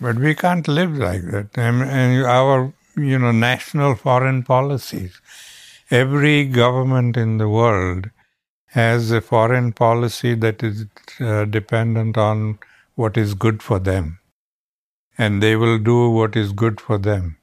But 0.00 0.16
we 0.16 0.34
can't 0.34 0.68
live 0.68 0.96
like 0.96 1.22
that. 1.30 1.56
And 1.56 1.82
our, 2.24 2.72
you 2.96 3.18
know, 3.18 3.32
national 3.32 3.94
foreign 3.94 4.42
policies, 4.42 5.20
every 5.90 6.44
government 6.44 7.16
in 7.16 7.38
the 7.38 7.48
world 7.48 8.10
has 8.68 9.10
a 9.10 9.20
foreign 9.20 9.72
policy 9.72 10.34
that 10.34 10.62
is 10.62 10.86
uh, 11.20 11.44
dependent 11.44 12.16
on 12.16 12.58
what 12.94 13.16
is 13.16 13.34
good 13.34 13.62
for 13.62 13.78
them. 13.78 14.18
And 15.16 15.42
they 15.42 15.56
will 15.56 15.78
do 15.78 16.10
what 16.10 16.36
is 16.36 16.52
good 16.52 16.80
for 16.80 16.98
them. 16.98 17.38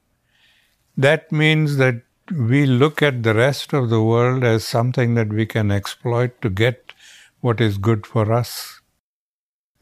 That 0.96 1.30
means 1.32 1.76
that 1.76 2.02
we 2.32 2.66
look 2.66 3.02
at 3.02 3.22
the 3.22 3.34
rest 3.34 3.72
of 3.72 3.90
the 3.90 4.02
world 4.02 4.44
as 4.44 4.64
something 4.64 5.14
that 5.14 5.28
we 5.28 5.46
can 5.46 5.70
exploit 5.70 6.40
to 6.42 6.50
get 6.50 6.92
what 7.40 7.60
is 7.60 7.78
good 7.78 8.06
for 8.06 8.32
us. 8.32 8.80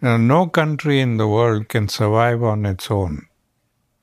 Now, 0.01 0.17
no 0.17 0.47
country 0.47 1.01
in 1.01 1.17
the 1.17 1.29
world 1.29 1.69
can 1.69 1.89
survive 1.89 2.43
on 2.43 2.67
its 2.67 2.91
own. 2.91 3.27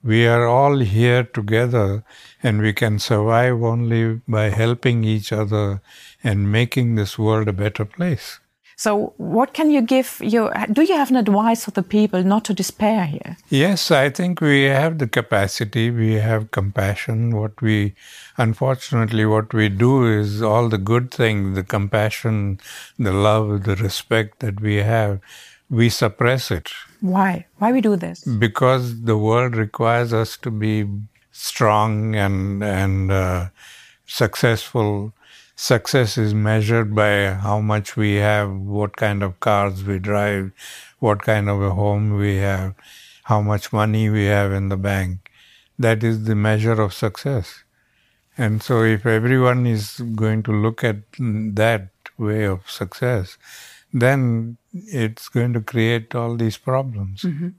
We 0.03 0.25
are 0.25 0.47
all 0.47 0.79
here 0.79 1.23
together 1.23 2.03
and 2.41 2.61
we 2.61 2.73
can 2.73 2.97
survive 2.97 3.61
only 3.61 4.21
by 4.27 4.49
helping 4.49 5.03
each 5.03 5.31
other 5.31 5.81
and 6.23 6.51
making 6.51 6.95
this 6.95 7.19
world 7.19 7.47
a 7.47 7.53
better 7.53 7.85
place. 7.85 8.39
So, 8.81 9.13
what 9.17 9.53
can 9.53 9.69
you 9.69 9.83
give 9.83 10.19
your? 10.23 10.51
Do 10.73 10.81
you 10.81 10.95
have 10.97 11.11
an 11.11 11.17
advice 11.17 11.65
for 11.65 11.69
the 11.69 11.83
people 11.83 12.23
not 12.23 12.45
to 12.45 12.53
despair 12.55 13.05
here? 13.05 13.37
Yes, 13.49 13.91
I 13.91 14.09
think 14.09 14.41
we 14.41 14.63
have 14.63 14.97
the 14.97 15.07
capacity. 15.07 15.91
We 15.91 16.13
have 16.15 16.49
compassion. 16.49 17.35
What 17.35 17.61
we, 17.61 17.93
unfortunately, 18.37 19.27
what 19.27 19.53
we 19.53 19.69
do 19.69 20.07
is 20.07 20.41
all 20.41 20.67
the 20.67 20.79
good 20.79 21.11
things, 21.11 21.53
the 21.53 21.63
compassion, 21.63 22.59
the 22.97 23.13
love, 23.13 23.65
the 23.65 23.75
respect 23.75 24.39
that 24.39 24.59
we 24.59 24.77
have, 24.77 25.19
we 25.69 25.89
suppress 25.89 26.49
it. 26.49 26.71
Why? 27.01 27.47
Why 27.57 27.71
we 27.71 27.81
do 27.81 27.95
this? 27.95 28.23
Because 28.23 29.03
the 29.03 29.17
world 29.17 29.55
requires 29.55 30.13
us 30.13 30.37
to 30.37 30.51
be 30.51 30.87
strong 31.31 32.15
and 32.15 32.63
and 32.63 33.11
uh, 33.11 33.49
successful 34.05 35.13
success 35.55 36.17
is 36.17 36.33
measured 36.33 36.95
by 36.95 37.33
how 37.33 37.59
much 37.59 37.95
we 37.95 38.15
have, 38.15 38.51
what 38.51 38.97
kind 38.97 39.23
of 39.23 39.39
cars 39.39 39.83
we 39.83 39.99
drive, 39.99 40.51
what 40.99 41.21
kind 41.23 41.49
of 41.49 41.61
a 41.61 41.71
home 41.71 42.15
we 42.17 42.37
have, 42.37 42.75
how 43.23 43.41
much 43.41 43.71
money 43.73 44.09
we 44.09 44.25
have 44.25 44.51
in 44.51 44.69
the 44.69 44.77
bank. 44.77 45.31
That 45.79 46.03
is 46.03 46.25
the 46.25 46.35
measure 46.35 46.79
of 46.81 46.93
success. 46.93 47.63
And 48.37 48.63
so, 48.63 48.83
if 48.83 49.05
everyone 49.05 49.65
is 49.67 49.99
going 50.15 50.43
to 50.43 50.51
look 50.51 50.83
at 50.83 50.97
that 51.19 51.89
way 52.17 52.45
of 52.45 52.69
success, 52.69 53.37
then 53.93 54.57
it's 54.73 55.29
going 55.29 55.53
to 55.53 55.61
create 55.61 56.15
all 56.15 56.35
these 56.35 56.57
problems. 56.57 57.23
Mm-hmm. 57.23 57.49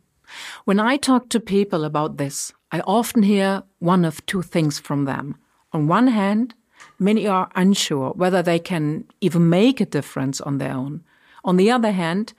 When 0.64 0.80
I 0.80 0.96
talk 0.96 1.28
to 1.28 1.40
people 1.40 1.84
about 1.84 2.16
this, 2.16 2.52
I 2.70 2.80
often 2.80 3.22
hear 3.22 3.64
one 3.80 4.04
of 4.04 4.24
two 4.26 4.42
things 4.42 4.78
from 4.78 5.04
them. 5.04 5.36
On 5.72 5.88
one 5.88 6.08
hand, 6.08 6.54
Many 6.98 7.26
are 7.26 7.50
unsure 7.54 8.10
whether 8.10 8.42
they 8.42 8.58
can 8.58 9.06
even 9.20 9.48
make 9.48 9.80
a 9.80 9.86
difference 9.86 10.40
on 10.40 10.58
their 10.58 10.72
own. 10.72 11.02
On 11.44 11.56
the 11.56 11.70
other 11.70 11.92
hand, 11.92 12.32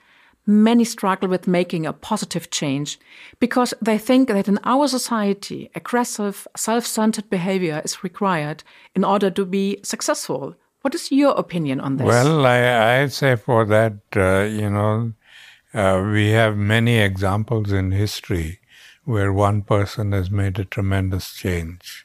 many 0.46 0.84
struggle 0.84 1.28
with 1.28 1.46
making 1.46 1.86
a 1.86 1.92
positive 1.92 2.50
change 2.50 2.98
because 3.38 3.74
they 3.80 3.98
think 3.98 4.28
that 4.28 4.48
in 4.48 4.58
our 4.64 4.88
society, 4.88 5.70
aggressive, 5.74 6.46
self 6.56 6.86
centered 6.86 7.28
behavior 7.30 7.82
is 7.84 8.04
required 8.04 8.62
in 8.94 9.04
order 9.04 9.30
to 9.30 9.44
be 9.44 9.80
successful, 9.82 10.54
What 10.84 10.94
is 10.94 11.10
your 11.10 11.32
opinion 11.32 11.80
on 11.80 11.96
this? 11.96 12.04
Well, 12.04 12.44
I, 12.44 13.00
I 13.00 13.06
say 13.06 13.36
for 13.36 13.64
that, 13.64 14.00
uh, 14.14 14.42
you 14.42 14.68
know, 14.68 15.14
uh, 15.72 16.04
we 16.12 16.28
have 16.32 16.58
many 16.58 16.98
examples 16.98 17.72
in 17.72 17.92
history 17.92 18.60
where 19.04 19.32
one 19.32 19.62
person 19.62 20.12
has 20.12 20.30
made 20.30 20.58
a 20.58 20.66
tremendous 20.66 21.32
change. 21.32 22.04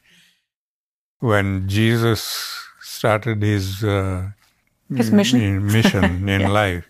When 1.19 1.67
Jesus 1.67 2.21
started 2.79 3.41
his 3.41 3.83
uh, 3.83 4.29
his 4.95 5.11
mission 5.11 5.67
mission 5.67 6.29
in 6.35 6.41
yeah. 6.41 6.47
life, 6.47 6.87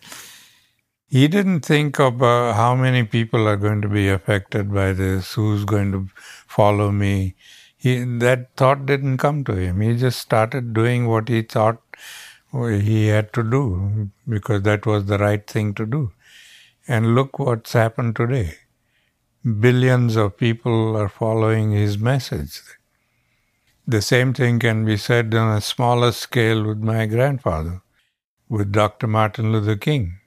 he 1.08 1.28
didn't 1.28 1.62
think 1.62 1.98
about 1.98 2.56
how 2.56 2.76
many 2.76 3.04
people 3.04 3.48
are 3.48 3.58
going 3.58 3.82
to 3.82 3.90
be 3.90 4.10
affected 4.10 4.72
by 4.72 4.94
this, 4.94 5.34
who's 5.34 5.66
going 5.66 5.92
to 5.94 6.08
follow 6.46 6.92
me 6.92 7.34
he, 7.80 8.04
that 8.20 8.56
thought 8.58 8.86
didn't 8.86 9.18
come 9.20 9.44
to 9.46 9.54
him. 9.56 9.80
He 9.82 9.96
just 9.96 10.20
started 10.20 10.74
doing 10.74 11.08
what 11.08 11.30
he 11.30 11.42
thought 11.42 11.82
he 12.52 13.08
had 13.08 13.32
to 13.34 13.44
do 13.44 14.12
because 14.28 14.64
that 14.64 14.86
was 14.86 15.06
the 15.06 15.18
right 15.18 15.46
thing 15.48 15.74
to 15.76 15.86
do. 15.86 16.12
And 16.88 17.16
look 17.16 17.40
what's 17.40 17.74
happened 17.74 18.18
today. 18.18 18.56
Billions 19.62 20.18
of 20.18 20.38
people 20.38 20.98
are 20.98 21.08
following 21.08 21.72
his 21.72 21.98
message. 21.98 22.62
The 23.88 24.02
same 24.02 24.34
thing 24.34 24.60
can 24.60 24.84
be 24.86 24.98
said 24.98 25.34
on 25.34 25.58
a 25.58 25.62
smaller 25.62 26.12
scale 26.12 26.64
with 26.66 26.80
my 26.80 27.06
grandfather, 27.06 27.82
with 28.50 28.74
Dr. 28.74 29.08
Martin 29.08 29.54
Luther 29.54 29.78
King. 29.78 30.20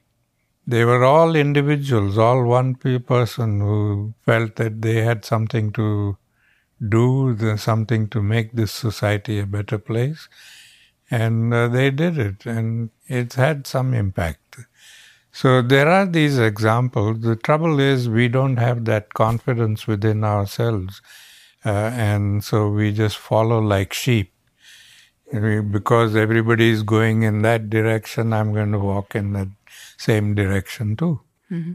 They 0.66 0.84
were 0.84 1.04
all 1.04 1.36
individuals, 1.36 2.16
all 2.16 2.44
one 2.44 2.76
person 2.76 3.60
who 3.60 4.14
felt 4.24 4.56
that 4.56 4.80
they 4.80 5.02
had 5.02 5.24
something 5.24 5.72
to 5.72 6.16
do 6.88 7.34
the, 7.34 7.56
something 7.56 8.08
to 8.08 8.22
make 8.22 8.52
this 8.52 8.72
society 8.72 9.38
a 9.38 9.46
better 9.46 9.78
place. 9.78 10.28
And 11.10 11.52
uh, 11.52 11.68
they 11.68 11.90
did 11.90 12.18
it, 12.18 12.46
and 12.46 12.90
it's 13.06 13.34
had 13.34 13.66
some 13.66 13.92
impact. 13.92 14.56
So 15.30 15.62
there 15.62 15.88
are 15.88 16.06
these 16.06 16.38
examples. 16.38 17.20
The 17.20 17.36
trouble 17.36 17.80
is, 17.80 18.08
we 18.08 18.28
don't 18.28 18.56
have 18.56 18.84
that 18.86 19.14
confidence 19.14 19.86
within 19.86 20.24
ourselves. 20.24 21.02
Uh, 21.64 21.90
and 21.94 22.42
so 22.42 22.68
we 22.68 22.92
just 22.92 23.16
follow 23.16 23.60
like 23.60 23.92
sheep. 23.92 24.32
Because 25.30 26.14
everybody 26.14 26.70
is 26.70 26.82
going 26.82 27.22
in 27.22 27.40
that 27.42 27.70
direction, 27.70 28.32
I'm 28.34 28.52
going 28.52 28.72
to 28.72 28.78
walk 28.78 29.14
in 29.14 29.32
that 29.32 29.48
same 29.96 30.34
direction 30.34 30.96
too. 30.96 31.20
Mm-hmm. 31.50 31.72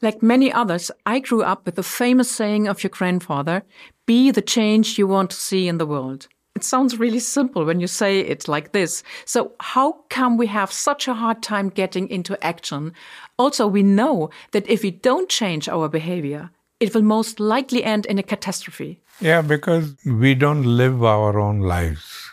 Like 0.00 0.22
many 0.22 0.52
others, 0.52 0.90
I 1.06 1.18
grew 1.18 1.42
up 1.42 1.66
with 1.66 1.74
the 1.74 1.82
famous 1.82 2.30
saying 2.30 2.68
of 2.68 2.82
your 2.82 2.90
grandfather 2.90 3.62
be 4.06 4.30
the 4.30 4.42
change 4.42 4.98
you 4.98 5.06
want 5.06 5.30
to 5.30 5.36
see 5.36 5.68
in 5.68 5.78
the 5.78 5.86
world. 5.86 6.28
It 6.56 6.64
sounds 6.64 6.98
really 6.98 7.20
simple 7.20 7.64
when 7.64 7.78
you 7.78 7.86
say 7.86 8.20
it 8.20 8.48
like 8.48 8.72
this. 8.72 9.04
So, 9.24 9.52
how 9.60 9.92
come 10.08 10.36
we 10.36 10.48
have 10.48 10.72
such 10.72 11.06
a 11.06 11.14
hard 11.14 11.40
time 11.42 11.68
getting 11.68 12.08
into 12.08 12.42
action? 12.44 12.94
Also, 13.38 13.68
we 13.68 13.82
know 13.82 14.30
that 14.50 14.68
if 14.68 14.82
we 14.82 14.90
don't 14.90 15.28
change 15.28 15.68
our 15.68 15.88
behavior, 15.88 16.50
it 16.80 16.94
will 16.94 17.02
most 17.02 17.38
likely 17.38 17.84
end 17.84 18.06
in 18.06 18.18
a 18.18 18.22
catastrophe. 18.22 19.00
Yeah, 19.20 19.42
because 19.42 19.94
we 20.04 20.34
don't 20.34 20.64
live 20.64 21.04
our 21.04 21.38
own 21.38 21.60
lives. 21.60 22.30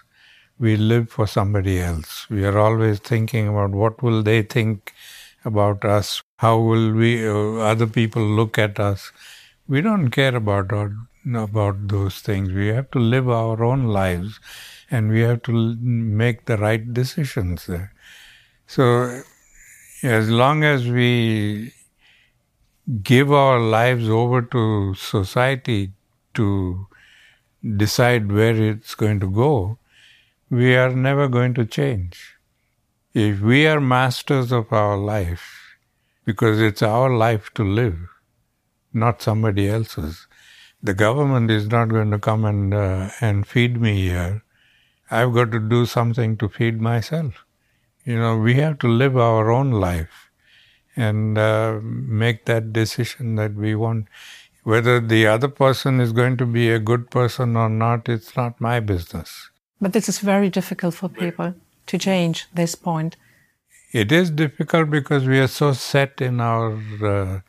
We 0.57 0.77
live 0.77 1.09
for 1.09 1.27
somebody 1.27 1.79
else. 1.79 2.27
We 2.29 2.45
are 2.45 2.57
always 2.57 2.99
thinking 2.99 3.47
about 3.47 3.71
what 3.71 4.01
will 4.01 4.23
they 4.23 4.41
think 4.41 4.93
about 5.43 5.83
us? 5.83 6.23
How 6.37 6.57
will 6.59 6.91
we 6.93 7.27
uh, 7.27 7.55
other 7.71 7.87
people 7.87 8.21
look 8.23 8.57
at 8.57 8.79
us? 8.79 9.11
We 9.67 9.81
don't 9.81 10.09
care 10.09 10.35
about 10.35 10.71
our 10.73 10.95
about 11.33 11.87
those 11.87 12.19
things. 12.19 12.51
We 12.51 12.67
have 12.67 12.91
to 12.91 12.99
live 12.99 13.29
our 13.29 13.63
own 13.63 13.85
lives 13.85 14.39
and 14.91 15.09
we 15.09 15.21
have 15.21 15.41
to 15.43 15.75
make 15.77 16.45
the 16.45 16.57
right 16.57 16.93
decisions 16.93 17.65
there. 17.65 17.93
So, 18.67 19.21
as 20.03 20.29
long 20.29 20.63
as 20.63 20.87
we 20.87 21.73
give 23.03 23.31
our 23.31 23.59
lives 23.59 24.09
over 24.09 24.41
to 24.41 24.93
society 24.95 25.91
to 26.33 26.87
decide 27.77 28.31
where 28.31 28.55
it's 28.55 28.95
going 28.95 29.19
to 29.21 29.29
go, 29.31 29.77
we 30.49 30.75
are 30.75 30.91
never 30.91 31.27
going 31.27 31.53
to 31.55 31.65
change. 31.65 32.35
If 33.13 33.41
we 33.41 33.67
are 33.67 33.81
masters 33.81 34.51
of 34.51 34.73
our 34.73 34.97
life, 34.97 35.54
because 36.25 36.59
it's 36.59 36.81
our 36.81 37.09
life 37.09 37.53
to 37.53 37.63
live, 37.63 37.97
not 38.93 39.21
somebody 39.21 39.69
else's, 39.69 40.27
the 40.81 40.93
government 40.93 41.49
is 41.49 41.67
not 41.67 41.89
going 41.89 42.11
to 42.11 42.19
come 42.19 42.45
and 42.45 42.73
uh, 42.73 43.09
and 43.21 43.47
feed 43.47 43.79
me 43.81 44.01
here. 44.01 44.43
I've 45.09 45.33
got 45.33 45.51
to 45.51 45.59
do 45.59 45.85
something 45.85 46.37
to 46.37 46.49
feed 46.49 46.81
myself. 46.81 47.45
You 48.03 48.19
know, 48.19 48.37
we 48.37 48.55
have 48.55 48.77
to 48.79 48.87
live 48.87 49.17
our 49.17 49.51
own 49.51 49.71
life 49.71 50.29
and 50.95 51.37
uh, 51.37 51.79
make 51.81 52.45
that 52.45 52.71
decision 52.73 53.35
that 53.35 53.55
we 53.55 53.75
want. 53.75 54.07
Whether 54.63 54.99
the 54.99 55.27
other 55.27 55.47
person 55.47 55.99
is 55.99 56.11
going 56.11 56.37
to 56.37 56.45
be 56.45 56.69
a 56.71 56.79
good 56.79 57.09
person 57.11 57.55
or 57.55 57.69
not, 57.69 58.09
it's 58.09 58.35
not 58.35 58.59
my 58.59 58.79
business. 58.79 59.49
But 59.79 59.93
this 59.93 60.09
is 60.09 60.19
very 60.19 60.49
difficult 60.49 60.95
for 60.95 61.09
people 61.09 61.53
to 61.87 61.97
change 61.97 62.47
this 62.53 62.73
point. 62.73 63.17
It 63.95 64.11
is 64.11 64.29
difficult 64.29 64.89
because 64.89 65.25
we 65.25 65.39
are 65.39 65.47
so 65.47 65.71
set 65.71 66.19
in 66.19 66.41
our 66.41 66.73
uh, 67.01 67.39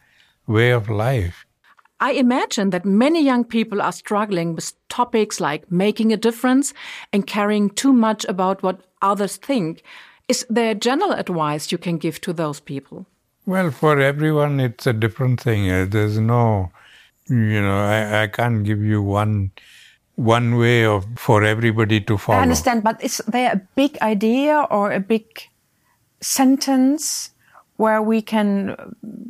way 0.47 0.71
of 0.71 0.89
life. 0.89 1.45
I 1.99 2.13
imagine 2.13 2.71
that 2.71 2.85
many 2.85 3.21
young 3.21 3.43
people 3.43 3.83
are 3.83 3.91
struggling 3.91 4.55
with 4.55 4.73
topics 4.89 5.41
like 5.41 5.73
making 5.73 6.13
a 6.13 6.17
difference 6.17 6.73
and 7.13 7.27
caring 7.27 7.71
too 7.71 7.93
much 7.93 8.25
about 8.27 8.63
what 8.63 8.83
others 9.03 9.39
think. 9.39 9.83
Is 10.29 10.47
there 10.49 10.75
general 10.75 11.11
advice 11.11 11.73
you 11.73 11.79
can 11.79 11.99
give 11.99 12.21
to 12.21 12.33
those 12.33 12.61
people? 12.61 13.07
Well, 13.45 13.73
for 13.73 13.99
everyone, 13.99 14.61
it's 14.61 14.87
a 14.87 14.93
different 14.93 15.41
thing. 15.41 15.69
Uh, 15.69 15.87
there's 15.89 16.21
no, 16.21 16.71
you 17.29 17.61
know, 17.61 17.81
I, 17.81 18.23
I 18.23 18.27
can't 18.29 18.63
give 18.63 18.85
you 18.85 19.03
one 19.03 19.51
one 20.15 20.57
way 20.59 20.85
of 20.85 21.07
for 21.17 21.43
everybody 21.43 22.01
to 22.03 22.17
follow. 22.17 22.39
I 22.39 22.43
understand, 22.43 22.85
but 22.85 23.03
is 23.03 23.21
there 23.27 23.51
a 23.53 23.61
big 23.75 23.99
idea 24.01 24.65
or 24.71 24.93
a 24.93 25.01
big 25.01 25.27
sentence 26.21 27.31
where 27.77 28.01
we 28.01 28.23
can, 28.23 28.77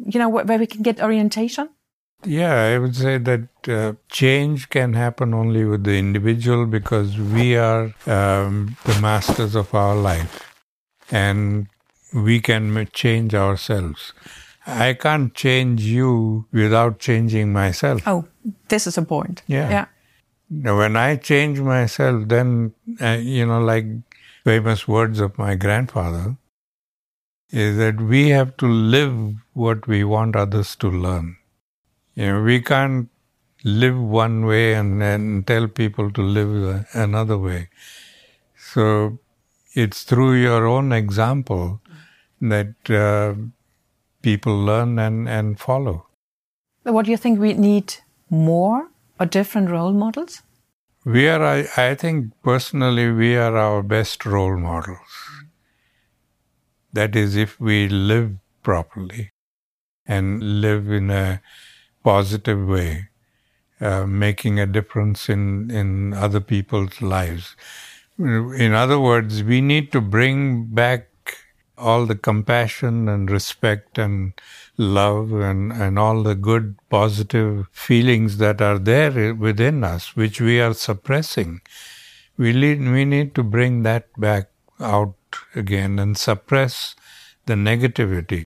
you 0.07 0.18
know, 0.18 0.29
where 0.29 0.59
we 0.59 0.66
can 0.66 0.83
get 0.83 1.03
orientation? 1.03 1.68
Yeah, 2.25 2.55
I 2.55 2.79
would 2.79 2.96
say 2.96 3.18
that 3.18 3.49
uh, 3.68 3.92
change 4.11 4.68
can 4.70 4.94
happen 4.94 5.35
only 5.35 5.64
with 5.64 5.85
the 5.85 5.99
individual 5.99 6.66
because 6.66 7.18
we 7.18 7.57
are 7.57 7.94
um, 8.07 8.77
the 8.85 8.99
masters 9.01 9.55
of 9.55 9.75
our 9.75 9.94
life 9.94 10.53
and 11.11 11.68
we 12.14 12.40
can 12.40 12.88
change 12.92 13.35
ourselves. 13.35 14.12
I 14.66 14.94
can't 14.94 15.35
change 15.35 15.83
you 15.83 16.46
without 16.53 16.99
changing 16.99 17.53
myself. 17.53 18.03
Oh, 18.07 18.27
this 18.68 18.87
is 18.87 18.99
a 18.99 19.03
point. 19.03 19.42
Yeah. 19.46 19.70
Yeah. 19.70 19.87
Now, 20.51 20.79
when 20.79 20.96
I 20.96 21.16
change 21.16 21.61
myself, 21.61 22.29
then, 22.29 22.72
uh, 23.01 23.18
you 23.20 23.46
know, 23.46 23.61
like 23.61 23.87
famous 24.44 24.88
words 24.88 25.20
of 25.20 25.37
my 25.38 25.55
grandfather, 25.55 26.37
is 27.50 27.76
that 27.76 28.00
we 28.00 28.28
have 28.30 28.56
to 28.59 28.66
live 28.66 29.35
what 29.52 29.87
we 29.87 30.04
want 30.04 30.37
others 30.37 30.76
to 30.76 30.90
learn. 30.90 31.37
You 32.14 32.26
know, 32.26 32.42
we 32.42 32.61
can't 32.61 33.09
live 33.64 33.98
one 33.98 34.46
way 34.46 34.74
and 34.74 35.00
then 35.00 35.44
tell 35.44 35.68
people 35.68 36.11
to 36.12 36.22
live 36.22 36.87
another 36.92 37.38
way. 37.38 37.68
So 38.56 39.18
it's 39.74 40.02
through 40.02 40.35
your 40.35 40.66
own 40.66 40.92
example 40.92 41.80
that 42.40 42.90
uh, 42.90 43.35
people 44.22 44.59
learn 44.59 44.98
and, 44.98 45.28
and 45.28 45.59
follow. 45.59 46.06
What 46.82 47.04
do 47.06 47.11
you 47.11 47.16
think 47.16 47.38
we 47.38 47.54
need 47.54 47.94
more 48.30 48.88
or 49.18 49.26
different 49.26 49.70
role 49.70 49.92
models? 49.92 50.42
We 51.04 51.28
are, 51.28 51.42
I, 51.42 51.66
I 51.76 51.94
think 51.94 52.32
personally, 52.42 53.11
we 53.12 53.37
are 53.37 53.56
our 53.56 53.82
best 53.82 54.26
role 54.26 54.56
models. 54.56 54.98
That 56.96 57.14
is, 57.14 57.37
if 57.37 57.61
we 57.61 57.88
live 57.88 58.37
properly 58.62 59.32
and 60.06 60.62
live 60.62 60.90
in 60.90 61.11
a 61.11 61.42
positive 62.02 62.66
way, 62.66 63.09
uh, 63.80 64.06
making 64.06 64.59
a 64.59 64.66
difference 64.66 65.28
in, 65.28 65.70
in 65.70 66.14
other 66.14 66.40
people's 66.40 67.02
lives. 67.02 67.54
In 68.18 68.72
other 68.72 68.98
words, 68.98 69.42
we 69.42 69.61
need 69.61 69.92
to 69.92 70.00
bring 70.00 70.64
back 70.66 71.09
all 71.76 72.06
the 72.06 72.16
compassion 72.16 73.11
and 73.11 73.30
respect 73.30 73.98
and 73.98 74.32
love 74.78 75.32
and, 75.32 75.72
and 75.72 75.98
all 75.98 76.22
the 76.22 76.35
good 76.35 76.76
positive 76.88 77.66
feelings 77.72 78.38
that 78.38 78.62
are 78.62 78.78
there 78.78 79.35
within 79.35 79.85
us, 79.85 80.16
which 80.16 80.40
we 80.40 80.61
are 80.62 80.72
suppressing. 80.72 81.61
We 82.38 82.54
need, 82.54 82.80
we 82.80 83.04
need 83.04 83.35
to 83.35 83.42
bring 83.42 83.82
that 83.82 84.09
back 84.18 84.48
out 84.80 85.14
again 85.54 85.98
and 85.98 86.16
suppress 86.16 86.94
the 87.46 87.54
negativity. 87.54 88.44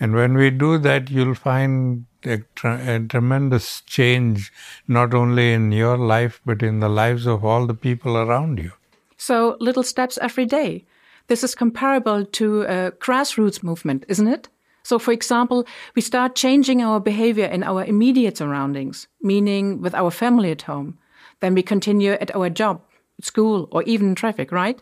And 0.00 0.14
when 0.14 0.34
we 0.34 0.50
do 0.50 0.78
that, 0.78 1.10
you'll 1.10 1.34
find 1.34 2.06
a, 2.24 2.40
a, 2.64 3.00
tremendous 3.00 3.80
change, 3.82 4.52
not 4.86 5.12
only 5.14 5.52
in 5.52 5.72
your 5.72 5.96
life, 5.96 6.40
but 6.44 6.62
in 6.62 6.80
the 6.80 6.88
lives 6.88 7.26
of 7.26 7.44
all 7.44 7.66
the 7.66 7.74
people 7.74 8.16
around 8.16 8.58
you. 8.58 8.72
So, 9.16 9.56
little 9.60 9.82
steps 9.82 10.18
every 10.22 10.46
day. 10.46 10.84
this 11.26 11.44
is 11.44 11.54
comparable 11.54 12.24
to 12.24 12.62
a 12.62 12.90
grassroots 12.92 13.62
movement, 13.62 14.04
isn't 14.08 14.28
it? 14.28 14.48
So, 14.82 14.98
for 14.98 15.12
example, 15.12 15.66
we 15.94 16.00
start 16.00 16.34
changing 16.34 16.80
our 16.80 17.00
behavior 17.00 17.44
in 17.44 17.62
our 17.62 17.84
immediate 17.84 18.38
surroundings, 18.38 19.06
meaning 19.20 19.82
with 19.82 19.94
our 19.94 20.10
family 20.10 20.50
at 20.50 20.62
home. 20.62 20.96
Then 21.40 21.54
we 21.54 21.62
continue 21.62 22.12
at 22.12 22.34
our 22.34 22.48
job, 22.48 22.80
school, 23.20 23.68
or 23.70 23.82
even 23.82 24.14
traffic, 24.14 24.50
right? 24.50 24.80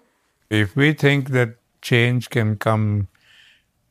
If 0.51 0.77
we 0.77 0.93
think 0.93 1.31
that 1.31 1.57
change 1.83 2.31
can 2.31 2.57
come 2.57 3.09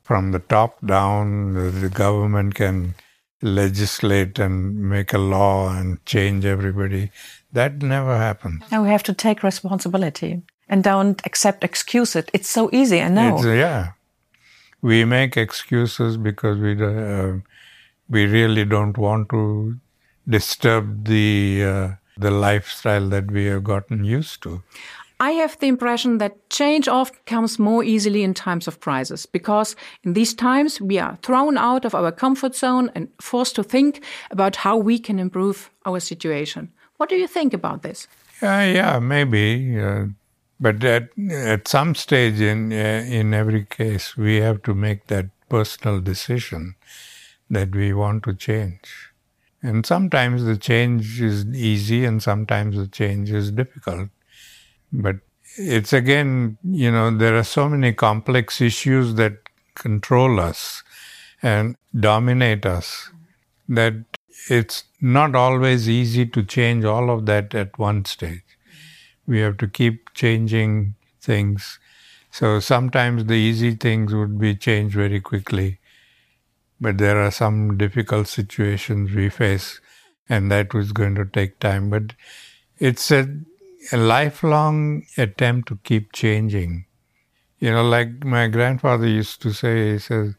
from 0.04 0.32
the 0.32 0.39
top 0.39 0.86
down, 0.86 1.54
the 1.82 1.89
government 1.89 2.56
can 2.56 2.96
legislate 3.41 4.39
and 4.39 4.89
make 4.89 5.13
a 5.13 5.18
law 5.18 5.70
and 5.70 6.04
change 6.06 6.46
everybody, 6.46 7.12
that 7.52 7.82
never 7.82 8.18
happens. 8.18 8.63
Now 8.72 8.84
we 8.84 8.89
have 8.89 9.04
to 9.04 9.13
take 9.13 9.44
responsibility 9.44 10.41
and 10.68 10.84
don't 10.84 11.22
accept 11.26 11.63
excuses. 11.63 12.26
It's 12.34 12.50
so 12.50 12.70
easy, 12.72 13.02
I 13.02 13.10
know. 13.10 13.36
It's, 13.36 13.46
yeah 13.46 13.91
we 14.86 15.04
make 15.04 15.36
excuses 15.36 16.18
because 16.18 16.60
we 16.60 16.74
uh, 16.88 17.34
we 18.08 18.26
really 18.26 18.65
don't 18.65 18.98
want 18.98 19.30
to 19.30 19.78
disturb 20.38 21.06
the 21.06 21.63
uh, 21.70 21.88
the 22.26 22.32
lifestyle 22.32 23.10
that 23.10 23.32
we 23.38 23.46
have 23.46 23.63
gotten 23.63 24.04
used 24.04 24.44
to. 24.44 24.62
I 25.19 25.32
have 25.32 25.58
the 25.60 25.67
impression 25.67 26.17
that 26.17 26.49
change 26.49 26.88
often 26.88 27.17
comes 27.25 27.58
more 27.58 27.84
easily 27.84 28.23
in 28.23 28.34
times 28.34 28.67
of 28.67 28.82
crisis 28.82 29.25
because 29.25 29.75
in 30.04 30.13
these 30.13 30.34
times 30.34 30.82
we 30.82 30.99
are 30.99 31.17
thrown 31.21 31.58
out 31.58 31.86
of 31.86 31.95
our 31.95 32.12
comfort 32.12 32.56
zone 32.56 32.91
and 32.95 33.08
forced 33.21 33.56
to 33.56 33.63
think 33.63 34.04
about 34.30 34.58
how 34.58 34.75
we 34.75 34.99
can 34.99 35.19
improve 35.19 35.69
our 35.86 36.01
situation. 36.01 36.71
What 36.97 37.10
do 37.10 37.15
you 37.15 37.28
think 37.28 37.54
about 37.54 37.82
this? 37.82 38.08
Yeah, 38.41 38.65
yeah, 38.65 38.99
maybe. 38.99 39.80
Uh, 39.80 40.08
but 40.60 40.84
at, 40.84 41.10
at 41.32 41.67
some 41.67 41.95
stage 41.95 42.41
in, 42.41 42.73
uh, 42.73 43.06
in 43.08 43.34
every 43.34 43.65
case, 43.65 44.17
we 44.17 44.38
have 44.38 44.63
to 44.63 44.73
make 44.73 45.08
that 45.08 45.28
personal 45.49 46.01
decision 46.01 46.75
that 47.49 47.73
we 47.73 47.93
want 47.93 48.23
to 48.23 48.34
change. 48.34 49.13
And 49.62 49.86
sometimes 49.86 50.43
the 50.43 50.58
change 50.58 51.21
is 51.21 51.45
easy 51.47 52.06
and 52.06 52.21
sometimes 52.21 52.75
the 52.75 52.88
change 52.88 53.32
is 53.32 53.51
difficult. 53.51 54.10
But 55.01 55.17
it's 55.58 55.93
again, 55.93 56.58
you 56.63 56.91
know, 56.91 57.15
there 57.15 57.38
are 57.38 57.43
so 57.43 57.69
many 57.69 57.93
complex 57.93 58.62
issues 58.62 59.15
that 59.15 59.38
control 59.75 60.39
us 60.39 60.84
and 61.41 61.75
dominate 61.99 62.65
us 62.65 63.10
that 63.67 63.93
it's 64.49 64.84
not 65.01 65.36
always 65.36 65.89
easy 65.89 66.25
to 66.27 66.43
change 66.43 66.86
all 66.86 67.10
of 67.10 67.25
that 67.25 67.53
at 67.55 67.77
one 67.77 68.05
stage 68.05 68.43
we 69.27 69.39
have 69.39 69.58
to 69.58 69.67
keep 69.67 70.13
changing 70.13 70.95
things. 71.21 71.79
So 72.31 72.60
sometimes 72.60 73.25
the 73.25 73.34
easy 73.34 73.75
things 73.75 74.13
would 74.13 74.38
be 74.38 74.55
changed 74.55 74.95
very 74.95 75.19
quickly, 75.19 75.79
but 76.79 76.97
there 76.97 77.21
are 77.21 77.31
some 77.31 77.77
difficult 77.77 78.27
situations 78.27 79.12
we 79.12 79.29
face, 79.29 79.79
and 80.27 80.51
that 80.51 80.73
was 80.73 80.91
going 80.91 81.15
to 81.15 81.25
take 81.25 81.60
time. 81.60 81.89
But 81.89 82.13
it's 82.77 83.10
a, 83.12 83.27
a 83.91 83.98
lifelong 83.98 85.06
attempt 85.17 85.67
to 85.69 85.80
keep 85.84 86.12
changing. 86.12 86.86
You 87.60 87.71
know, 87.71 87.84
like 87.88 88.24
my 88.24 88.48
grandfather 88.48 89.08
used 89.08 89.41
to 89.43 89.54
say, 89.54 89.93
he 89.93 90.00
says, 90.00 90.36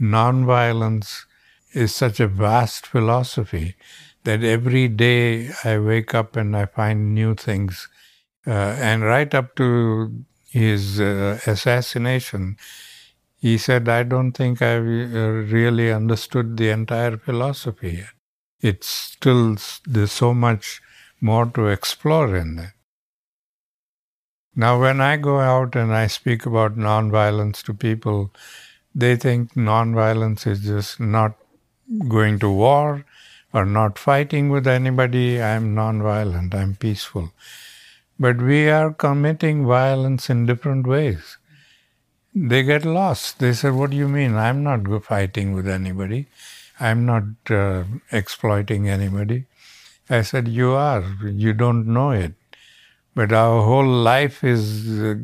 nonviolence 0.00 1.24
is 1.72 1.94
such 1.94 2.20
a 2.20 2.26
vast 2.26 2.86
philosophy 2.86 3.76
that 4.24 4.42
every 4.42 4.88
day 4.88 5.50
I 5.64 5.78
wake 5.78 6.14
up 6.14 6.36
and 6.36 6.56
I 6.56 6.66
find 6.66 7.14
new 7.14 7.34
things 7.34 7.88
uh, 8.46 8.50
and 8.50 9.02
right 9.02 9.32
up 9.34 9.54
to 9.56 10.24
his 10.48 11.00
uh, 11.00 11.38
assassination, 11.46 12.56
he 13.38 13.58
said, 13.58 13.88
I 13.88 14.02
don't 14.02 14.32
think 14.32 14.62
I 14.62 14.76
uh, 14.76 14.80
really 14.80 15.92
understood 15.92 16.56
the 16.56 16.70
entire 16.70 17.16
philosophy 17.16 17.98
yet. 17.98 18.10
It's 18.60 18.86
still, 18.86 19.56
there's 19.86 20.12
so 20.12 20.34
much 20.34 20.82
more 21.20 21.46
to 21.46 21.66
explore 21.66 22.36
in 22.36 22.56
there. 22.56 22.74
Now, 24.56 24.80
when 24.80 25.00
I 25.00 25.16
go 25.16 25.40
out 25.40 25.76
and 25.76 25.94
I 25.94 26.06
speak 26.08 26.44
about 26.46 26.76
nonviolence 26.76 27.62
to 27.64 27.74
people, 27.74 28.30
they 28.94 29.16
think 29.16 29.54
nonviolence 29.54 30.46
is 30.46 30.60
just 30.60 31.00
not 31.00 31.36
going 32.08 32.38
to 32.40 32.50
war 32.50 33.04
or 33.52 33.64
not 33.64 33.98
fighting 33.98 34.48
with 34.50 34.66
anybody. 34.66 35.40
I'm 35.42 35.74
nonviolent, 35.74 36.54
I'm 36.54 36.74
peaceful. 36.74 37.32
But 38.18 38.38
we 38.38 38.68
are 38.68 38.92
committing 38.92 39.66
violence 39.66 40.28
in 40.28 40.46
different 40.46 40.86
ways. 40.86 41.38
They 42.34 42.62
get 42.62 42.84
lost. 42.84 43.38
They 43.38 43.52
say, 43.52 43.70
What 43.70 43.90
do 43.90 43.96
you 43.96 44.08
mean? 44.08 44.34
I'm 44.36 44.62
not 44.62 44.86
fighting 45.04 45.52
with 45.54 45.68
anybody. 45.68 46.26
I'm 46.78 47.04
not 47.06 47.24
uh, 47.50 47.84
exploiting 48.12 48.88
anybody. 48.88 49.46
I 50.10 50.22
said, 50.22 50.48
You 50.48 50.72
are. 50.72 51.04
You 51.24 51.52
don't 51.54 51.86
know 51.86 52.10
it. 52.10 52.34
But 53.14 53.32
our 53.32 53.62
whole 53.62 53.86
life 53.86 54.44
is 54.44 55.00
uh, 55.00 55.14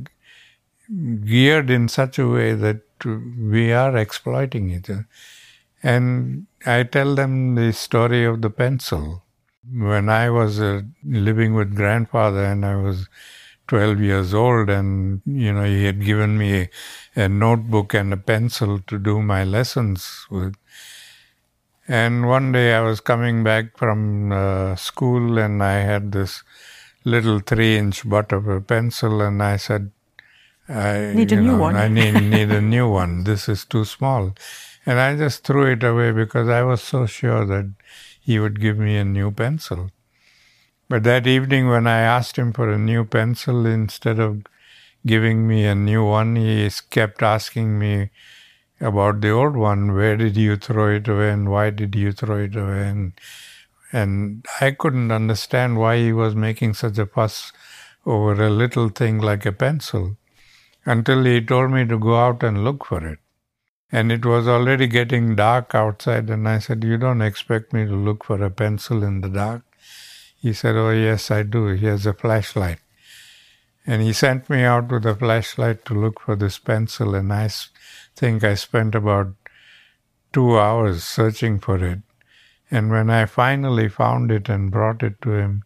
geared 1.24 1.70
in 1.70 1.88
such 1.88 2.18
a 2.18 2.28
way 2.28 2.54
that 2.54 2.82
we 3.04 3.72
are 3.72 3.96
exploiting 3.96 4.70
it. 4.70 4.88
And 5.82 6.46
I 6.64 6.84
tell 6.84 7.14
them 7.14 7.54
the 7.54 7.72
story 7.72 8.24
of 8.24 8.42
the 8.42 8.50
pencil. 8.50 9.22
When 9.72 10.08
I 10.08 10.30
was 10.30 10.60
uh, 10.60 10.82
living 11.04 11.54
with 11.54 11.74
grandfather 11.74 12.44
and 12.44 12.64
I 12.64 12.76
was 12.76 13.08
12 13.66 14.00
years 14.00 14.32
old 14.32 14.70
and, 14.70 15.22
you 15.26 15.52
know, 15.52 15.64
he 15.64 15.84
had 15.84 16.04
given 16.04 16.38
me 16.38 16.62
a, 17.16 17.24
a 17.24 17.28
notebook 17.28 17.94
and 17.94 18.12
a 18.12 18.16
pencil 18.16 18.78
to 18.86 18.98
do 18.98 19.20
my 19.22 19.44
lessons 19.44 20.26
with. 20.30 20.54
And 21.88 22.26
one 22.26 22.52
day 22.52 22.74
I 22.74 22.80
was 22.80 23.00
coming 23.00 23.44
back 23.44 23.76
from 23.76 24.32
uh, 24.32 24.74
school 24.76 25.38
and 25.38 25.62
I 25.62 25.74
had 25.80 26.12
this 26.12 26.42
little 27.04 27.38
three 27.38 27.76
inch 27.76 28.08
butt 28.08 28.32
of 28.32 28.48
a 28.48 28.60
pencil 28.60 29.20
and 29.20 29.40
I 29.42 29.56
said, 29.56 29.92
I 30.68 31.12
need 31.14 31.30
a 31.30 31.36
know, 31.36 31.42
new 31.42 31.58
one. 31.58 31.76
I 31.76 31.86
need, 31.88 32.14
need 32.22 32.50
a 32.50 32.60
new 32.60 32.88
one. 32.88 33.22
This 33.22 33.48
is 33.48 33.64
too 33.64 33.84
small. 33.84 34.34
And 34.84 34.98
I 34.98 35.16
just 35.16 35.44
threw 35.44 35.70
it 35.72 35.84
away 35.84 36.10
because 36.10 36.48
I 36.48 36.62
was 36.62 36.82
so 36.82 37.06
sure 37.06 37.44
that 37.46 37.72
he 38.20 38.40
would 38.40 38.60
give 38.60 38.78
me 38.78 38.96
a 38.96 39.04
new 39.04 39.30
pencil. 39.30 39.90
But 40.88 41.04
that 41.04 41.26
evening, 41.26 41.68
when 41.68 41.86
I 41.86 42.00
asked 42.00 42.36
him 42.36 42.52
for 42.52 42.70
a 42.70 42.78
new 42.78 43.04
pencil, 43.04 43.66
instead 43.66 44.18
of 44.18 44.42
giving 45.04 45.46
me 45.46 45.64
a 45.64 45.74
new 45.74 46.04
one, 46.04 46.36
he 46.36 46.68
kept 46.90 47.22
asking 47.22 47.78
me 47.78 48.10
about 48.80 49.20
the 49.20 49.30
old 49.30 49.56
one. 49.56 49.94
Where 49.94 50.16
did 50.16 50.36
you 50.36 50.56
throw 50.56 50.94
it 50.94 51.08
away 51.08 51.30
and 51.30 51.50
why 51.50 51.70
did 51.70 51.94
you 51.94 52.12
throw 52.12 52.38
it 52.38 52.56
away? 52.56 52.88
And, 52.88 53.12
and 53.92 54.44
I 54.60 54.72
couldn't 54.72 55.10
understand 55.10 55.78
why 55.78 55.98
he 55.98 56.12
was 56.12 56.34
making 56.34 56.74
such 56.74 56.98
a 56.98 57.06
fuss 57.06 57.52
over 58.04 58.44
a 58.44 58.50
little 58.50 58.88
thing 58.88 59.18
like 59.18 59.46
a 59.46 59.52
pencil 59.52 60.16
until 60.84 61.24
he 61.24 61.40
told 61.40 61.72
me 61.72 61.84
to 61.84 61.98
go 61.98 62.16
out 62.16 62.42
and 62.42 62.64
look 62.64 62.84
for 62.84 63.04
it. 63.06 63.18
And 63.90 64.10
it 64.10 64.24
was 64.26 64.48
already 64.48 64.86
getting 64.88 65.36
dark 65.36 65.74
outside, 65.74 66.28
and 66.28 66.48
I 66.48 66.58
said, 66.58 66.82
You 66.82 66.96
don't 66.96 67.22
expect 67.22 67.72
me 67.72 67.84
to 67.86 67.94
look 67.94 68.24
for 68.24 68.42
a 68.42 68.50
pencil 68.50 69.02
in 69.04 69.20
the 69.20 69.28
dark? 69.28 69.62
He 70.40 70.52
said, 70.52 70.74
Oh, 70.76 70.90
yes, 70.90 71.30
I 71.30 71.44
do. 71.44 71.66
Here's 71.68 72.04
a 72.04 72.12
flashlight. 72.12 72.78
And 73.86 74.02
he 74.02 74.12
sent 74.12 74.50
me 74.50 74.64
out 74.64 74.90
with 74.90 75.06
a 75.06 75.14
flashlight 75.14 75.84
to 75.84 75.94
look 75.94 76.20
for 76.20 76.34
this 76.34 76.58
pencil, 76.58 77.14
and 77.14 77.32
I 77.32 77.48
think 78.16 78.42
I 78.42 78.54
spent 78.54 78.94
about 78.96 79.34
two 80.32 80.58
hours 80.58 81.04
searching 81.04 81.60
for 81.60 81.82
it. 81.82 82.00
And 82.70 82.90
when 82.90 83.10
I 83.10 83.26
finally 83.26 83.88
found 83.88 84.32
it 84.32 84.48
and 84.48 84.72
brought 84.72 85.04
it 85.04 85.22
to 85.22 85.30
him, 85.30 85.62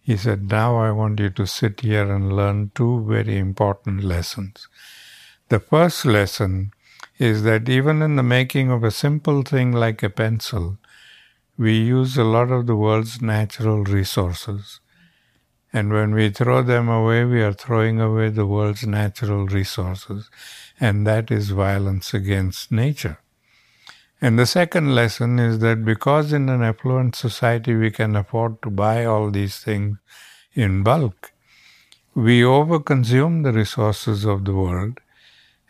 he 0.00 0.16
said, 0.16 0.50
Now 0.50 0.76
I 0.76 0.90
want 0.90 1.18
you 1.20 1.30
to 1.30 1.46
sit 1.46 1.80
here 1.80 2.12
and 2.12 2.36
learn 2.36 2.72
two 2.74 3.04
very 3.08 3.38
important 3.38 4.04
lessons. 4.04 4.68
The 5.48 5.60
first 5.60 6.04
lesson 6.04 6.72
is 7.18 7.44
that 7.44 7.68
even 7.68 8.02
in 8.02 8.16
the 8.16 8.22
making 8.22 8.70
of 8.70 8.84
a 8.84 8.90
simple 8.90 9.42
thing 9.42 9.72
like 9.72 10.02
a 10.02 10.10
pencil, 10.10 10.78
we 11.56 11.78
use 11.78 12.18
a 12.18 12.24
lot 12.24 12.50
of 12.50 12.66
the 12.66 12.76
world's 12.76 13.22
natural 13.22 13.84
resources. 13.84 14.80
And 15.72 15.92
when 15.92 16.14
we 16.14 16.30
throw 16.30 16.62
them 16.62 16.88
away, 16.88 17.24
we 17.24 17.42
are 17.42 17.52
throwing 17.52 18.00
away 18.00 18.28
the 18.28 18.46
world's 18.46 18.86
natural 18.86 19.46
resources. 19.46 20.30
And 20.78 21.06
that 21.06 21.30
is 21.30 21.50
violence 21.50 22.12
against 22.12 22.70
nature. 22.70 23.18
And 24.20 24.38
the 24.38 24.46
second 24.46 24.94
lesson 24.94 25.38
is 25.38 25.58
that 25.60 25.84
because 25.84 26.32
in 26.32 26.48
an 26.48 26.62
affluent 26.62 27.16
society 27.16 27.74
we 27.74 27.90
can 27.90 28.14
afford 28.14 28.62
to 28.62 28.70
buy 28.70 29.04
all 29.04 29.30
these 29.30 29.58
things 29.58 29.98
in 30.54 30.82
bulk, 30.82 31.32
we 32.14 32.42
overconsume 32.42 33.42
the 33.42 33.52
resources 33.52 34.24
of 34.24 34.44
the 34.44 34.54
world 34.54 35.00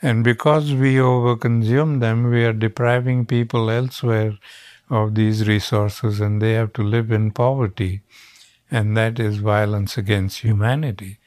and 0.02 0.24
because 0.24 0.74
we 0.74 0.96
overconsume 0.96 2.00
them, 2.00 2.28
we 2.28 2.44
are 2.44 2.52
depriving 2.52 3.24
people 3.24 3.70
elsewhere 3.70 4.36
of 4.90 5.14
these 5.14 5.46
resources 5.46 6.18
and 6.18 6.42
they 6.42 6.54
have 6.54 6.72
to 6.72 6.82
live 6.82 7.12
in 7.12 7.30
poverty. 7.30 8.02
And 8.72 8.96
that 8.96 9.20
is 9.20 9.36
violence 9.38 9.96
against 9.98 10.40
humanity. 10.40 11.18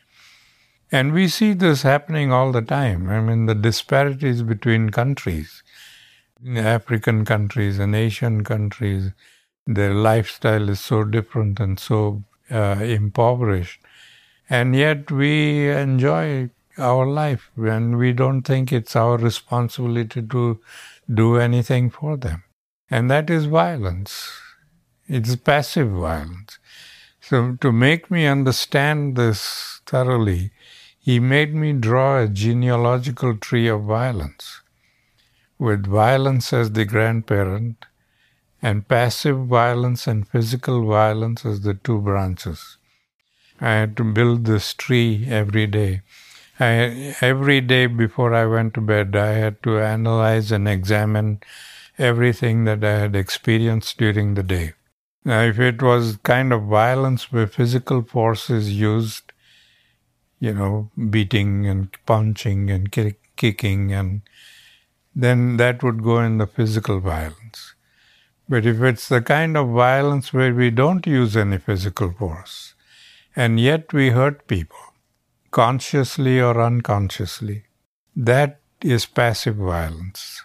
And 0.91 1.13
we 1.13 1.27
see 1.27 1.53
this 1.53 1.83
happening 1.83 2.31
all 2.31 2.51
the 2.51 2.61
time. 2.61 3.09
I 3.09 3.21
mean, 3.21 3.45
the 3.45 3.55
disparities 3.55 4.43
between 4.43 4.89
countries, 4.89 5.63
African 6.47 7.25
countries 7.25 7.79
and 7.79 7.95
Asian 7.95 8.43
countries, 8.43 9.11
their 9.67 9.93
lifestyle 9.93 10.69
is 10.69 10.79
so 10.79 11.03
different 11.03 11.59
and 11.59 11.79
so 11.79 12.23
uh, 12.51 12.77
impoverished. 12.81 13.81
And 14.49 14.75
yet 14.75 15.11
we 15.11 15.69
enjoy 15.69 16.51
our 16.77 17.07
life 17.07 17.49
and 17.57 17.97
we 17.97 18.13
don't 18.13 18.43
think 18.43 18.71
it's 18.73 18.95
our 18.95 19.17
responsibility 19.17 20.21
to 20.21 20.59
do 21.13 21.37
anything 21.37 21.89
for 21.89 22.17
them. 22.17 22.43
And 22.89 23.09
that 23.11 23.29
is 23.29 23.45
violence. 23.45 24.31
It's 25.07 25.35
passive 25.35 25.89
violence. 25.89 26.59
So 27.27 27.57
to 27.61 27.71
make 27.71 28.11
me 28.11 28.27
understand 28.27 29.15
this 29.15 29.81
thoroughly, 29.87 30.51
he 30.99 31.19
made 31.19 31.55
me 31.55 31.73
draw 31.73 32.19
a 32.19 32.27
genealogical 32.27 33.35
tree 33.37 33.67
of 33.67 33.81
violence, 33.81 34.61
with 35.57 35.87
violence 35.87 36.53
as 36.53 36.73
the 36.73 36.85
grandparent 36.85 37.85
and 38.61 38.87
passive 38.87 39.47
violence 39.47 40.05
and 40.05 40.27
physical 40.27 40.85
violence 40.85 41.43
as 41.47 41.61
the 41.61 41.73
two 41.73 41.99
branches. 41.99 42.77
I 43.59 43.71
had 43.71 43.97
to 43.97 44.03
build 44.03 44.45
this 44.45 44.75
tree 44.75 45.25
every 45.27 45.65
day. 45.65 46.01
I, 46.59 47.15
every 47.21 47.59
day 47.59 47.87
before 47.87 48.35
I 48.35 48.45
went 48.45 48.75
to 48.75 48.81
bed, 48.81 49.15
I 49.15 49.31
had 49.31 49.63
to 49.63 49.79
analyze 49.79 50.51
and 50.51 50.67
examine 50.67 51.41
everything 51.97 52.65
that 52.65 52.83
I 52.83 52.99
had 52.99 53.15
experienced 53.15 53.97
during 53.97 54.35
the 54.35 54.43
day. 54.43 54.73
Now, 55.27 55.41
if 55.41 55.59
it 55.59 55.81
was 55.81 56.17
kind 56.17 56.53
of 56.53 56.63
violence 56.63 57.31
where 57.31 57.47
physical 57.47 58.03
force 58.03 58.51
is 58.51 58.71
used, 58.71 59.33
you 60.39 60.53
know, 60.53 60.91
beating 61.09 61.65
and 61.65 61.89
punching 62.05 62.69
and 62.69 62.91
kicking, 63.35 63.91
and 63.91 64.21
then 65.15 65.57
that 65.57 65.81
would 65.81 66.03
go 66.03 66.19
in 66.19 66.37
the 66.37 66.45
physical 66.45 66.99
violence. 66.99 67.73
But 68.47 68.67
if 68.67 68.79
it's 68.83 69.09
the 69.09 69.21
kind 69.21 69.57
of 69.57 69.69
violence 69.69 70.31
where 70.31 70.53
we 70.53 70.69
don't 70.69 71.07
use 71.07 71.35
any 71.35 71.57
physical 71.57 72.11
force, 72.11 72.75
and 73.35 73.59
yet 73.59 73.93
we 73.93 74.11
hurt 74.11 74.45
people, 74.45 74.93
consciously 75.49 76.39
or 76.39 76.61
unconsciously, 76.61 77.63
that 78.15 78.59
is 78.81 79.07
passive 79.07 79.55
violence. 79.55 80.43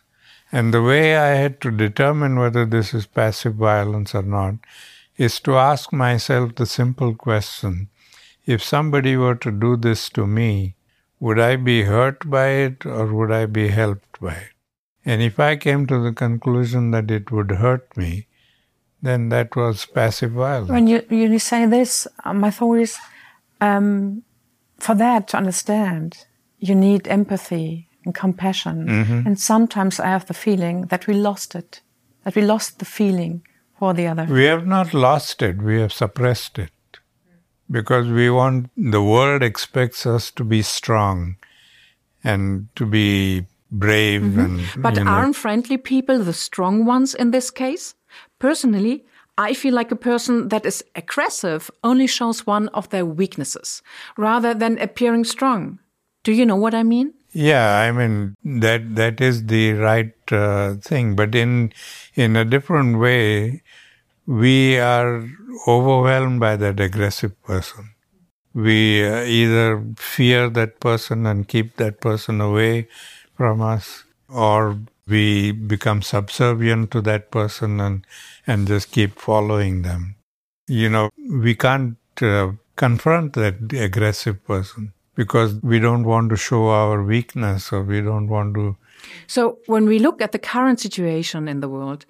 And 0.53 0.75
the 0.75 0.83
way 0.83 1.17
I 1.17 1.35
had 1.35 1.61
to 1.61 1.71
determine 1.71 2.39
whether 2.39 2.67
this 2.67 2.93
is 2.93 3.07
passive 3.07 3.55
violence 3.55 4.15
or 4.15 4.23
not 4.23 4.55
is 5.17 5.39
to 5.41 5.57
ask 5.57 5.93
myself 5.93 6.55
the 6.55 6.67
simple 6.67 7.15
question 7.15 7.89
if 8.47 8.63
somebody 8.63 9.17
were 9.17 9.37
to 9.37 9.51
do 9.51 9.77
this 9.77 10.09
to 10.11 10.27
me, 10.27 10.75
would 11.21 11.39
I 11.39 11.57
be 11.57 11.83
hurt 11.83 12.29
by 12.29 12.49
it 12.49 12.87
or 12.87 13.07
would 13.07 13.31
I 13.31 13.47
be 13.47 13.69
helped 13.69 14.21
by 14.21 14.33
it? 14.33 14.53
And 15.05 15.23
if 15.23 15.39
I 15.39 15.57
came 15.57 15.87
to 15.87 16.03
the 16.03 16.13
conclusion 16.13 16.91
that 16.91 17.11
it 17.11 17.31
would 17.31 17.51
hurt 17.53 17.97
me, 17.97 18.27
then 19.03 19.29
that 19.29 19.55
was 19.55 19.87
passive 19.87 20.33
violence. 20.33 20.71
When 20.71 20.87
you, 20.87 21.05
you 21.11 21.39
say 21.39 21.67
this, 21.67 22.09
uh, 22.25 22.35
my 22.35 22.51
thought 22.51 22.75
is 22.79 22.99
um, 23.61 24.23
for 24.79 24.95
that 24.95 25.29
to 25.29 25.37
understand, 25.37 26.27
you 26.59 26.75
need 26.75 27.07
empathy 27.09 27.90
and 28.05 28.15
compassion. 28.15 28.87
Mm-hmm. 28.87 29.27
And 29.27 29.39
sometimes 29.39 30.01
I 30.01 30.07
have 30.07 30.27
the 30.27 30.35
feeling 30.35 30.87
that 30.87 31.07
we 31.07 31.15
lost 31.15 31.55
it, 31.55 31.81
that 32.25 32.35
we 32.35 32.43
lost 32.43 32.79
the 32.79 32.85
feeling 32.85 33.43
for 33.79 33.95
the 33.95 34.07
other. 34.07 34.25
We 34.25 34.45
have 34.45 34.67
not 34.67 34.95
lost 34.95 35.43
it, 35.43 35.63
we 35.63 35.81
have 35.81 35.93
suppressed 35.93 36.59
it. 36.59 36.71
Because 37.71 38.09
we 38.09 38.31
want, 38.31 38.71
the 38.77 39.03
world 39.03 39.43
expects 39.43 40.05
us 40.05 40.31
to 40.33 40.45
be 40.45 40.61
strong 40.61 41.37
and 42.25 42.69
to 42.75 42.85
be 42.85 43.47
brave 43.71 44.23
mm-hmm. 44.23 44.41
and. 44.41 44.83
But 44.83 44.97
know. 44.97 45.07
aren't 45.07 45.37
friendly 45.37 45.77
people 45.77 46.19
the 46.19 46.33
strong 46.33 46.85
ones 46.85 47.15
in 47.15 47.31
this 47.31 47.51
case? 47.51 47.95
Personally, 48.41 49.05
I 49.39 49.55
feel 49.55 49.73
like 49.73 49.93
a 49.93 49.97
person 49.97 50.49
that 50.49 50.67
is 50.67 50.85
aggressive 50.95 51.71
only 51.83 52.07
shows 52.07 52.47
one 52.47 52.69
of 52.69 52.89
their 52.91 53.07
weaknesses 53.07 53.83
rather 54.17 54.53
than 54.53 54.79
appearing 54.79 55.25
strong. 55.25 55.79
Do 56.25 56.33
you 56.33 56.45
know 56.45 56.57
what 56.57 56.75
I 56.75 56.83
mean? 56.83 57.15
Yeah, 57.33 57.79
I 57.79 57.93
mean 57.93 58.35
that 58.45 58.97
that 58.97 59.21
is 59.21 59.47
the 59.47 59.73
right 59.75 60.13
uh, 60.33 60.75
thing, 60.77 61.15
but 61.15 61.35
in 61.35 61.73
in 62.15 62.35
a 62.37 62.45
different 62.45 62.99
way, 62.99 63.63
we 64.27 64.79
are 64.79 65.29
overwhelmed 65.69 66.41
by 66.41 66.57
that 66.57 66.81
aggressive 66.81 67.41
person. 67.45 67.91
We 68.55 69.07
uh, 69.07 69.25
either 69.25 69.85
fear 69.99 70.51
that 70.51 70.81
person 70.81 71.27
and 71.27 71.49
keep 71.49 71.77
that 71.79 72.01
person 72.01 72.41
away 72.41 72.89
from 73.37 73.63
us, 73.63 74.05
or 74.29 74.79
we 75.09 75.53
become 75.53 76.03
subservient 76.03 76.91
to 76.93 77.03
that 77.03 77.31
person 77.31 77.81
and 77.81 78.07
and 78.47 78.69
just 78.69 78.93
keep 78.93 79.19
following 79.21 79.83
them. 79.83 80.17
You 80.69 80.91
know, 80.91 81.11
we 81.31 81.55
can't 81.57 81.97
uh, 82.23 82.53
confront 82.77 83.35
that 83.35 83.73
aggressive 83.75 84.45
person 84.47 84.93
because 85.15 85.55
we 85.63 85.79
don't 85.79 86.05
want 86.05 86.31
to 86.31 86.37
show 86.37 86.69
our 86.69 87.03
weakness 87.03 87.73
or 87.73 87.83
we 87.83 88.01
don't 88.01 88.29
want 88.29 88.55
to. 88.55 88.77
So, 89.27 89.59
when 89.67 89.87
we 89.87 89.99
look 89.99 90.21
at 90.21 90.33
the 90.33 90.39
current 90.39 90.81
situation 90.81 91.49
in 91.49 91.61
the 91.61 91.69
world, 91.69 92.07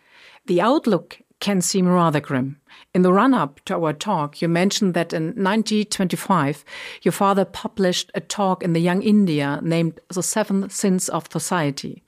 the 0.47 0.61
outlook 0.61 1.21
can 1.41 1.61
seem 1.61 1.89
rather 1.89 2.21
grim. 2.21 2.61
In 2.95 3.03
the 3.03 3.13
run 3.13 3.35
up 3.35 3.61
to 3.65 3.75
our 3.75 3.93
talk, 3.93 4.43
you 4.43 4.49
mentioned 4.49 4.95
that 4.95 5.13
in 5.13 5.27
1925, 5.29 6.65
your 7.03 7.13
father 7.13 7.45
published 7.45 8.11
a 8.15 8.21
talk 8.21 8.63
in 8.63 8.73
the 8.73 8.81
Young 8.81 9.03
India 9.03 9.61
named 9.63 10.01
The 10.09 10.23
Seven 10.23 10.69
Sins 10.71 11.09
of 11.09 11.29
Society. 11.31 12.03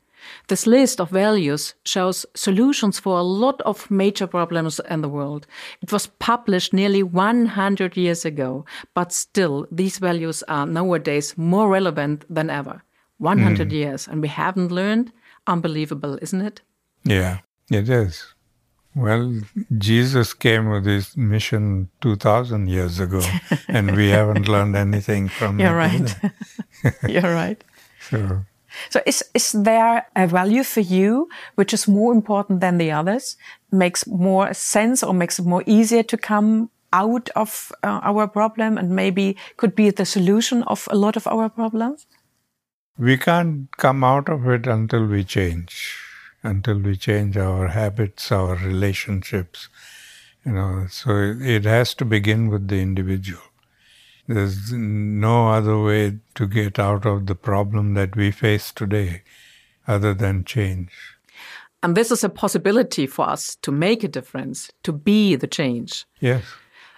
This 0.48 0.66
list 0.66 1.00
of 1.00 1.10
values 1.10 1.74
shows 1.84 2.26
solutions 2.34 2.98
for 2.98 3.18
a 3.18 3.22
lot 3.22 3.60
of 3.62 3.90
major 3.90 4.26
problems 4.26 4.80
in 4.90 5.02
the 5.02 5.08
world. 5.08 5.46
It 5.80 5.92
was 5.92 6.06
published 6.06 6.72
nearly 6.72 7.02
100 7.02 7.96
years 7.96 8.24
ago, 8.24 8.64
but 8.94 9.12
still, 9.12 9.66
these 9.70 9.98
values 9.98 10.42
are 10.48 10.66
nowadays 10.66 11.36
more 11.36 11.68
relevant 11.68 12.24
than 12.28 12.50
ever. 12.50 12.82
100 13.18 13.68
mm. 13.68 13.72
years, 13.72 14.08
and 14.08 14.20
we 14.20 14.28
haven't 14.28 14.72
learned? 14.72 15.12
Unbelievable, 15.46 16.18
isn't 16.20 16.40
it? 16.40 16.60
Yeah, 17.04 17.38
it 17.70 17.88
is. 17.88 18.34
Well, 18.94 19.40
Jesus 19.78 20.34
came 20.34 20.68
with 20.68 20.84
his 20.84 21.16
mission 21.16 21.88
2,000 22.02 22.68
years 22.68 23.00
ago, 23.00 23.22
and 23.68 23.96
we 23.96 24.10
haven't 24.10 24.48
learned 24.48 24.76
anything 24.76 25.28
from 25.28 25.58
You're 25.60 25.80
it. 25.80 26.14
Right. 26.22 26.94
You're 27.08 27.34
right. 27.34 27.62
So 28.10 28.44
so 28.90 29.00
is, 29.06 29.24
is 29.34 29.52
there 29.52 30.06
a 30.16 30.26
value 30.26 30.64
for 30.64 30.80
you 30.80 31.28
which 31.54 31.72
is 31.72 31.88
more 31.88 32.12
important 32.12 32.60
than 32.60 32.78
the 32.78 32.90
others, 32.90 33.36
makes 33.70 34.06
more 34.06 34.52
sense 34.54 35.02
or 35.02 35.14
makes 35.14 35.38
it 35.38 35.46
more 35.46 35.64
easier 35.66 36.02
to 36.02 36.16
come 36.16 36.70
out 36.92 37.30
of 37.36 37.72
uh, 37.82 38.00
our 38.02 38.28
problem 38.28 38.78
and 38.78 38.90
maybe 38.90 39.36
could 39.56 39.74
be 39.74 39.90
the 39.90 40.04
solution 40.04 40.62
of 40.64 40.88
a 40.90 40.96
lot 40.96 41.16
of 41.16 41.26
our 41.26 41.48
problems? 41.48 42.06
We 42.98 43.16
can't 43.16 43.74
come 43.78 44.04
out 44.04 44.28
of 44.28 44.46
it 44.48 44.66
until 44.66 45.06
we 45.06 45.24
change, 45.24 45.96
until 46.42 46.78
we 46.78 46.96
change 46.96 47.36
our 47.36 47.68
habits, 47.68 48.30
our 48.30 48.56
relationships. 48.56 49.68
You 50.44 50.52
know, 50.52 50.86
so 50.90 51.34
it 51.40 51.64
has 51.64 51.94
to 51.94 52.04
begin 52.04 52.48
with 52.48 52.68
the 52.68 52.80
individual. 52.80 53.42
There's 54.32 54.72
no 54.72 55.50
other 55.50 55.78
way 55.78 56.18
to 56.36 56.46
get 56.46 56.78
out 56.78 57.04
of 57.04 57.26
the 57.26 57.34
problem 57.34 57.92
that 57.94 58.16
we 58.16 58.30
face 58.30 58.72
today 58.72 59.22
other 59.86 60.14
than 60.14 60.44
change. 60.44 60.90
And 61.82 61.94
this 61.94 62.10
is 62.10 62.24
a 62.24 62.28
possibility 62.28 63.06
for 63.06 63.28
us 63.28 63.56
to 63.56 63.70
make 63.70 64.02
a 64.02 64.08
difference, 64.08 64.70
to 64.84 64.92
be 64.92 65.34
the 65.34 65.46
change. 65.46 66.06
Yes. 66.20 66.44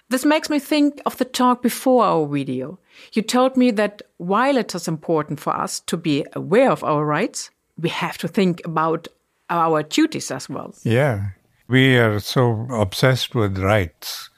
This 0.09 0.23
makes 0.23 0.49
me 0.49 0.59
think 0.59 1.01
of 1.05 1.17
the 1.17 1.25
talk 1.25 1.61
before 1.61 2.05
our 2.05 2.25
video. 2.25 2.79
You 3.13 3.21
told 3.21 3.57
me 3.57 3.71
that 3.71 4.01
while 4.17 4.55
it 4.55 4.73
is 4.73 4.87
important 4.87 5.39
for 5.41 5.53
us 5.53 5.81
to 5.81 5.97
be 5.97 6.25
aware 6.33 6.71
of 6.71 6.83
our 6.83 7.03
rights, 7.03 7.49
we 7.77 7.89
have 7.89 8.17
to 8.19 8.29
think 8.29 8.61
about 8.63 9.09
our 9.49 9.83
duties 9.83 10.31
as 10.31 10.47
well. 10.47 10.73
Yeah. 10.83 11.31
We 11.67 11.97
are 11.97 12.19
so 12.19 12.67
obsessed 12.69 13.35
with 13.35 13.57
rights 13.57 14.29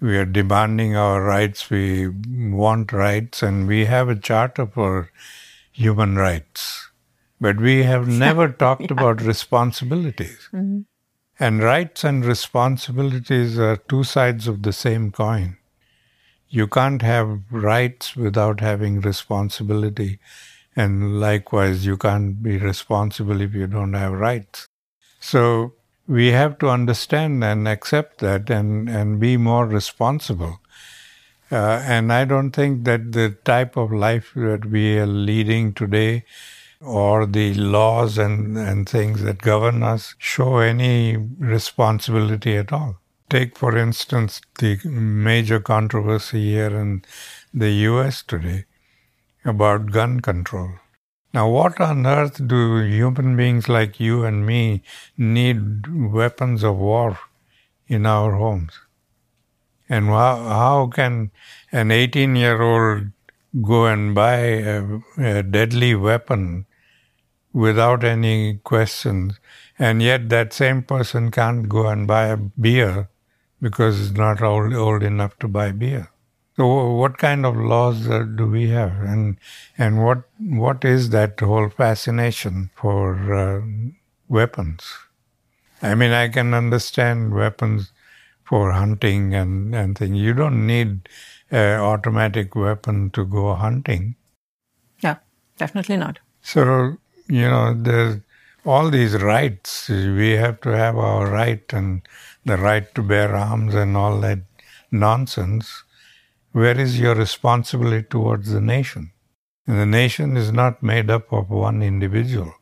we 0.00 0.16
are 0.16 0.24
demanding 0.24 0.96
our 0.96 1.22
rights, 1.22 1.68
we 1.68 2.08
want 2.08 2.92
rights, 2.92 3.42
and 3.42 3.66
we 3.66 3.84
have 3.84 4.08
a 4.08 4.16
charter 4.16 4.66
for 4.66 5.10
human 5.70 6.16
rights. 6.16 6.90
But 7.40 7.58
we 7.58 7.82
have 7.82 8.08
never 8.26 8.48
talked 8.48 8.82
yeah. 8.82 8.92
about 8.92 9.20
responsibilities. 9.22 10.48
Mm-hmm. 10.52 10.80
And 11.38 11.62
rights 11.62 12.04
and 12.04 12.24
responsibilities 12.24 13.58
are 13.58 13.76
two 13.76 14.04
sides 14.04 14.46
of 14.46 14.62
the 14.62 14.72
same 14.72 15.10
coin. 15.10 15.56
You 16.48 16.66
can't 16.66 17.00
have 17.00 17.40
rights 17.50 18.14
without 18.16 18.60
having 18.60 19.00
responsibility. 19.00 20.18
And 20.76 21.20
likewise, 21.20 21.86
you 21.86 21.96
can't 21.96 22.42
be 22.42 22.58
responsible 22.58 23.40
if 23.40 23.54
you 23.54 23.66
don't 23.66 23.94
have 23.94 24.12
rights. 24.12 24.66
So 25.20 25.74
we 26.10 26.32
have 26.32 26.58
to 26.58 26.68
understand 26.68 27.44
and 27.44 27.68
accept 27.68 28.18
that 28.18 28.50
and, 28.50 28.88
and 28.88 29.20
be 29.20 29.36
more 29.36 29.64
responsible. 29.64 30.60
Uh, 31.52 31.80
and 31.84 32.12
I 32.12 32.24
don't 32.24 32.50
think 32.50 32.84
that 32.84 33.12
the 33.12 33.36
type 33.44 33.76
of 33.76 33.92
life 33.92 34.32
that 34.34 34.64
we 34.64 34.98
are 34.98 35.06
leading 35.06 35.72
today 35.72 36.24
or 36.80 37.26
the 37.26 37.54
laws 37.54 38.18
and, 38.18 38.58
and 38.58 38.88
things 38.88 39.22
that 39.22 39.38
govern 39.38 39.84
us 39.84 40.16
show 40.18 40.58
any 40.58 41.16
responsibility 41.16 42.56
at 42.56 42.72
all. 42.72 42.96
Take, 43.28 43.56
for 43.56 43.76
instance, 43.76 44.40
the 44.58 44.80
major 44.84 45.60
controversy 45.60 46.50
here 46.50 46.76
in 46.76 47.04
the 47.54 47.70
US 47.90 48.24
today 48.24 48.64
about 49.44 49.92
gun 49.92 50.18
control. 50.18 50.70
Now, 51.32 51.48
what 51.48 51.80
on 51.80 52.06
earth 52.06 52.44
do 52.48 52.78
human 52.78 53.36
beings 53.36 53.68
like 53.68 54.00
you 54.00 54.24
and 54.24 54.44
me 54.44 54.82
need 55.16 55.86
weapons 56.12 56.64
of 56.64 56.76
war 56.76 57.18
in 57.86 58.04
our 58.04 58.32
homes? 58.32 58.80
And 59.88 60.06
how, 60.06 60.36
how 60.36 60.90
can 60.92 61.30
an 61.70 61.92
18 61.92 62.34
year 62.34 62.60
old 62.60 63.10
go 63.62 63.86
and 63.86 64.12
buy 64.12 64.38
a, 64.38 64.98
a 65.18 65.42
deadly 65.44 65.94
weapon 65.94 66.66
without 67.52 68.02
any 68.02 68.58
questions? 68.64 69.38
And 69.78 70.02
yet 70.02 70.28
that 70.30 70.52
same 70.52 70.82
person 70.82 71.30
can't 71.30 71.68
go 71.68 71.86
and 71.86 72.08
buy 72.08 72.26
a 72.26 72.36
beer 72.36 73.08
because 73.60 73.98
he's 73.98 74.12
not 74.12 74.42
old, 74.42 74.74
old 74.74 75.04
enough 75.04 75.38
to 75.38 75.48
buy 75.48 75.70
beer. 75.70 76.10
So 76.56 76.92
what 76.94 77.18
kind 77.18 77.46
of 77.46 77.56
laws 77.56 78.08
uh, 78.08 78.22
do 78.22 78.46
we 78.46 78.68
have, 78.70 78.92
and 79.00 79.38
and 79.78 80.04
what 80.04 80.24
what 80.38 80.84
is 80.84 81.10
that 81.10 81.40
whole 81.40 81.70
fascination 81.70 82.70
for 82.74 83.34
uh, 83.34 83.62
weapons? 84.28 84.82
I 85.82 85.94
mean, 85.94 86.10
I 86.12 86.28
can 86.28 86.52
understand 86.52 87.32
weapons 87.32 87.92
for 88.44 88.72
hunting 88.72 89.34
and 89.34 89.74
and 89.74 89.96
things. 89.96 90.18
You 90.18 90.34
don't 90.34 90.66
need 90.66 91.08
an 91.50 91.80
automatic 91.80 92.54
weapon 92.54 93.10
to 93.10 93.24
go 93.24 93.54
hunting. 93.54 94.16
Yeah, 95.00 95.16
definitely 95.56 95.96
not. 95.96 96.18
So 96.42 96.98
you 97.28 97.48
know, 97.48 97.74
there's 97.74 98.20
all 98.64 98.90
these 98.90 99.14
rights. 99.22 99.88
We 99.88 100.30
have 100.32 100.60
to 100.62 100.70
have 100.70 100.98
our 100.98 101.30
right 101.30 101.72
and 101.72 102.02
the 102.44 102.56
right 102.56 102.92
to 102.94 103.02
bear 103.02 103.34
arms 103.34 103.74
and 103.74 103.96
all 103.96 104.20
that 104.20 104.40
nonsense 104.90 105.84
where 106.52 106.78
is 106.78 106.98
your 106.98 107.14
responsibility 107.14 108.06
towards 108.08 108.52
the 108.52 108.60
nation? 108.60 109.12
And 109.66 109.78
the 109.78 109.86
nation 109.86 110.36
is 110.36 110.50
not 110.52 110.82
made 110.82 111.10
up 111.10 111.32
of 111.32 111.50
one 111.50 111.82
individual 111.82 112.54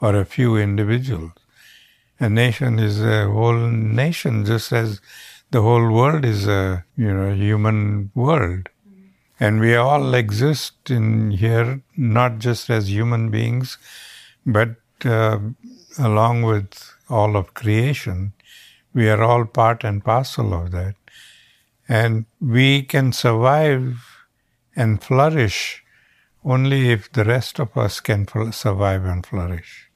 or 0.00 0.16
a 0.16 0.24
few 0.24 0.56
individuals. 0.56 1.32
A 2.18 2.28
nation 2.28 2.78
is 2.78 3.02
a 3.02 3.28
whole 3.28 3.66
nation, 3.68 4.44
just 4.44 4.72
as 4.72 5.00
the 5.50 5.62
whole 5.62 5.90
world 5.90 6.24
is 6.24 6.46
a 6.46 6.84
you 6.96 7.12
know 7.12 7.34
human 7.34 8.10
world. 8.14 8.68
And 9.38 9.60
we 9.60 9.74
all 9.74 10.14
exist 10.14 10.90
in 10.90 11.30
here 11.30 11.82
not 11.96 12.38
just 12.38 12.68
as 12.68 12.90
human 12.90 13.30
beings, 13.30 13.78
but 14.44 14.76
uh, 15.04 15.38
along 15.98 16.42
with 16.42 16.94
all 17.08 17.36
of 17.36 17.54
creation. 17.54 18.32
We 18.92 19.08
are 19.08 19.22
all 19.22 19.44
part 19.44 19.84
and 19.84 20.04
parcel 20.04 20.52
of 20.52 20.72
that. 20.72 20.94
And 21.90 22.26
we 22.40 22.84
can 22.84 23.12
survive 23.12 23.98
and 24.76 25.02
flourish 25.02 25.82
only 26.44 26.90
if 26.90 27.10
the 27.10 27.24
rest 27.24 27.58
of 27.58 27.76
us 27.76 27.98
can 27.98 28.28
survive 28.52 29.04
and 29.04 29.26
flourish. 29.26 29.90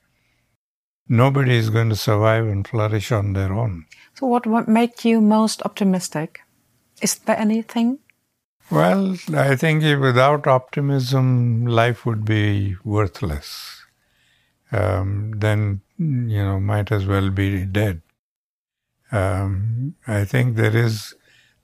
Nobody 1.09 1.55
is 1.57 1.71
going 1.71 1.91
to 1.91 1.97
survive 1.97 2.49
and 2.49 2.67
flourish 2.67 3.13
on 3.13 3.35
their 3.35 3.53
own. 3.53 3.87
So, 4.15 4.27
what 4.27 4.45
would 4.45 4.67
make 4.67 5.05
you 5.05 5.21
most 5.21 5.63
optimistic? 5.63 6.41
Is 7.01 7.15
there 7.15 7.39
anything? 7.39 8.01
Well, 8.73 9.17
I 9.33 9.55
think 9.55 9.85
without 10.01 10.49
optimism, 10.49 11.65
life 11.65 12.05
would 12.05 12.25
be 12.25 12.75
worthless. 12.83 13.85
Um, 14.73 15.35
then, 15.37 15.83
you 15.99 16.43
know, 16.43 16.59
might 16.59 16.91
as 16.91 17.07
well 17.07 17.31
be 17.31 17.65
dead. 17.67 18.03
Um, 19.13 19.95
I 20.09 20.25
think 20.25 20.57
there 20.57 20.77
is 20.77 21.15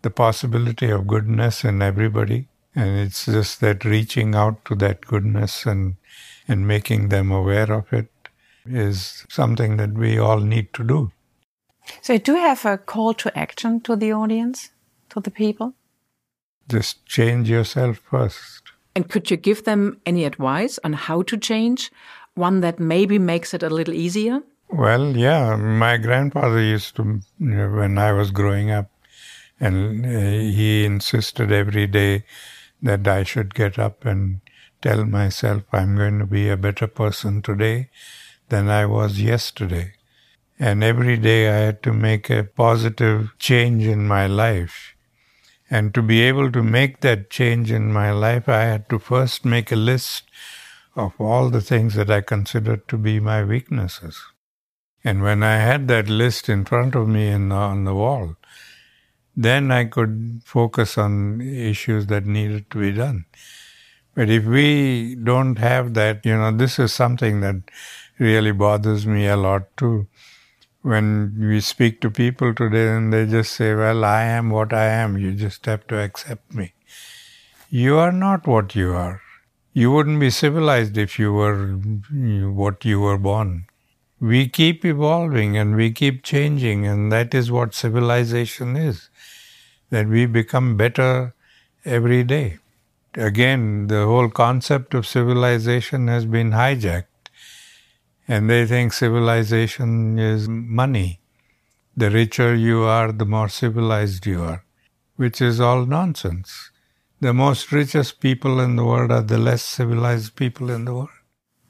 the 0.03 0.11
possibility 0.11 0.91
of 0.91 1.07
goodness 1.07 1.65
in 1.65 1.83
everybody. 1.83 2.49
And 2.75 2.99
it's 2.99 3.27
just 3.27 3.61
that 3.61 3.85
reaching 3.85 4.35
out 4.35 4.65
to 4.67 4.75
that 4.77 5.01
goodness 5.03 5.67
and, 5.67 5.97
and 6.47 6.67
making 6.67 7.09
them 7.09 7.31
aware 7.31 7.71
of 7.73 7.93
it 7.93 8.11
is 8.65 9.27
something 9.29 9.77
that 9.77 9.93
we 9.93 10.19
all 10.19 10.41
need 10.41 10.73
to 10.75 10.85
do. 10.85 11.13
So, 12.03 12.19
do 12.19 12.33
you 12.33 12.39
have 12.39 12.65
a 12.65 12.79
call 12.79 13.15
to 13.15 13.37
action 13.37 13.81
to 13.81 13.97
the 13.97 14.13
audience, 14.13 14.71
to 15.11 15.21
the 15.21 15.31
people? 15.31 15.75
Just 16.69 17.05
change 17.07 17.51
yourself 17.51 17.99
first. 17.99 18.63
And 18.95 19.09
could 19.09 19.31
you 19.31 19.37
give 19.37 19.65
them 19.65 20.01
any 20.07 20.25
advice 20.25 20.79
on 20.85 20.93
how 20.93 21.23
to 21.23 21.37
change? 21.37 21.91
One 22.35 22.61
that 22.61 22.79
maybe 22.79 23.19
makes 23.19 23.55
it 23.55 23.63
a 23.63 23.71
little 23.71 23.95
easier? 23.95 24.43
Well, 24.69 25.17
yeah. 25.17 25.57
My 25.57 25.97
grandfather 25.97 26.61
used 26.61 26.97
to, 26.97 27.21
when 27.39 27.99
I 27.99 28.13
was 28.13 28.31
growing 28.31 28.71
up, 28.71 28.89
and 29.61 30.07
uh, 30.07 30.09
he 30.09 30.85
insisted 30.85 31.53
every 31.53 31.87
day 31.87 32.25
that 32.83 33.07
I 33.07 33.23
should 33.25 33.55
get 33.55 33.79
up 33.79 34.07
and 34.07 34.41
tell 34.81 35.05
myself 35.05 35.63
I'm 35.73 35.97
going 35.97 36.19
to 36.19 36.27
be 36.27 36.49
a 36.49 36.57
better 36.57 36.87
person 36.87 37.43
today 37.43 37.91
than 38.49 38.69
I 38.69 38.87
was 38.87 39.21
yesterday. 39.21 39.93
And 40.59 40.83
every 40.83 41.17
day 41.17 41.49
I 41.49 41.59
had 41.67 41.83
to 41.85 41.93
make 41.93 42.31
a 42.31 42.45
positive 42.45 43.31
change 43.39 43.87
in 43.87 44.09
my 44.09 44.27
life. 44.27 44.95
And 45.71 45.95
to 45.95 46.03
be 46.03 46.23
able 46.23 46.51
to 46.53 46.63
make 46.63 47.01
that 47.01 47.31
change 47.31 47.71
in 47.71 47.93
my 47.93 48.11
life, 48.11 48.49
I 48.49 48.63
had 48.63 48.89
to 48.89 48.99
first 48.99 49.45
make 49.45 49.71
a 49.71 49.77
list 49.77 50.25
of 50.97 51.13
all 51.21 51.49
the 51.49 51.61
things 51.61 51.95
that 51.95 52.11
I 52.11 52.21
considered 52.21 52.89
to 52.89 52.99
be 52.99 53.21
my 53.21 53.45
weaknesses. 53.45 54.21
And 55.05 55.23
when 55.23 55.43
I 55.43 55.57
had 55.57 55.89
that 55.89 56.09
list 56.09 56.49
in 56.49 56.65
front 56.65 56.95
of 56.95 57.09
me 57.09 57.29
in, 57.29 57.53
on 57.53 57.85
the 57.85 57.95
wall, 57.95 58.37
then 59.43 59.71
I 59.73 59.85
could 59.87 60.43
focus 60.45 60.99
on 60.99 61.41
issues 61.41 62.07
that 62.09 62.27
needed 62.27 62.71
to 62.71 62.79
be 62.79 62.93
done. 62.93 63.25
But 64.15 64.29
if 64.29 64.45
we 64.45 65.15
don't 65.15 65.59
have 65.59 65.95
that, 65.95 66.27
you 66.27 66.37
know, 66.37 66.51
this 66.51 66.79
is 66.79 66.93
something 66.93 67.41
that 67.41 67.57
really 68.19 68.53
bothers 68.53 69.07
me 69.07 69.27
a 69.27 69.37
lot 69.37 69.75
too. 69.79 70.09
When 70.83 71.37
we 71.39 71.61
speak 71.61 72.01
to 72.03 72.11
people 72.11 72.55
today 72.55 72.89
and 72.89 73.13
they 73.13 73.25
just 73.25 73.53
say, 73.53 73.75
Well, 73.75 74.05
I 74.05 74.25
am 74.25 74.51
what 74.51 74.75
I 74.75 74.85
am, 74.85 75.17
you 75.17 75.33
just 75.33 75.65
have 75.67 75.87
to 75.87 75.99
accept 75.99 76.55
me. 76.55 76.75
You 77.71 77.97
are 77.97 78.13
not 78.13 78.47
what 78.47 78.75
you 78.75 78.93
are. 78.93 79.23
You 79.73 79.91
wouldn't 79.91 80.21
be 80.21 80.31
civilized 80.31 80.99
if 80.99 81.19
you 81.19 81.33
were 81.33 81.67
what 82.63 82.85
you 82.85 83.01
were 83.01 83.19
born. 83.19 83.67
We 84.21 84.49
keep 84.49 84.85
evolving 84.85 85.57
and 85.57 85.77
we 85.77 85.93
keep 85.93 86.23
changing, 86.23 86.87
and 86.87 87.11
that 87.13 87.35
is 87.35 87.51
what 87.51 87.75
civilization 87.75 88.77
is 88.77 89.09
that 89.91 90.09
we 90.09 90.27
become 90.27 90.77
better 90.77 91.35
every 91.85 92.25
day. 92.25 92.59
Again, 93.15 93.89
the 93.89 94.07
whole 94.07 94.31
concept 94.31 94.95
of 94.95 95.07
civilization 95.07 96.07
has 96.09 96.25
been 96.25 96.53
hijacked, 96.53 97.29
and 98.29 98.49
they 98.49 98.67
think 98.67 98.93
civilization 98.93 100.19
is 100.19 100.49
money. 100.49 101.21
The 101.97 102.11
richer 102.11 102.55
you 102.55 102.83
are, 102.83 103.11
the 103.11 103.27
more 103.27 103.49
civilized 103.49 104.27
you 104.27 104.43
are, 104.43 104.65
which 105.17 105.41
is 105.43 105.61
all 105.61 105.85
nonsense. 105.85 106.71
The 107.21 107.35
most 107.35 107.73
richest 107.73 108.21
people 108.21 108.61
in 108.61 108.77
the 108.77 108.85
world 108.85 109.11
are 109.11 109.23
the 109.23 109.39
less 109.39 109.63
civilized 109.63 110.37
people 110.37 110.71
in 110.71 110.85
the 110.85 110.95
world. 110.95 111.11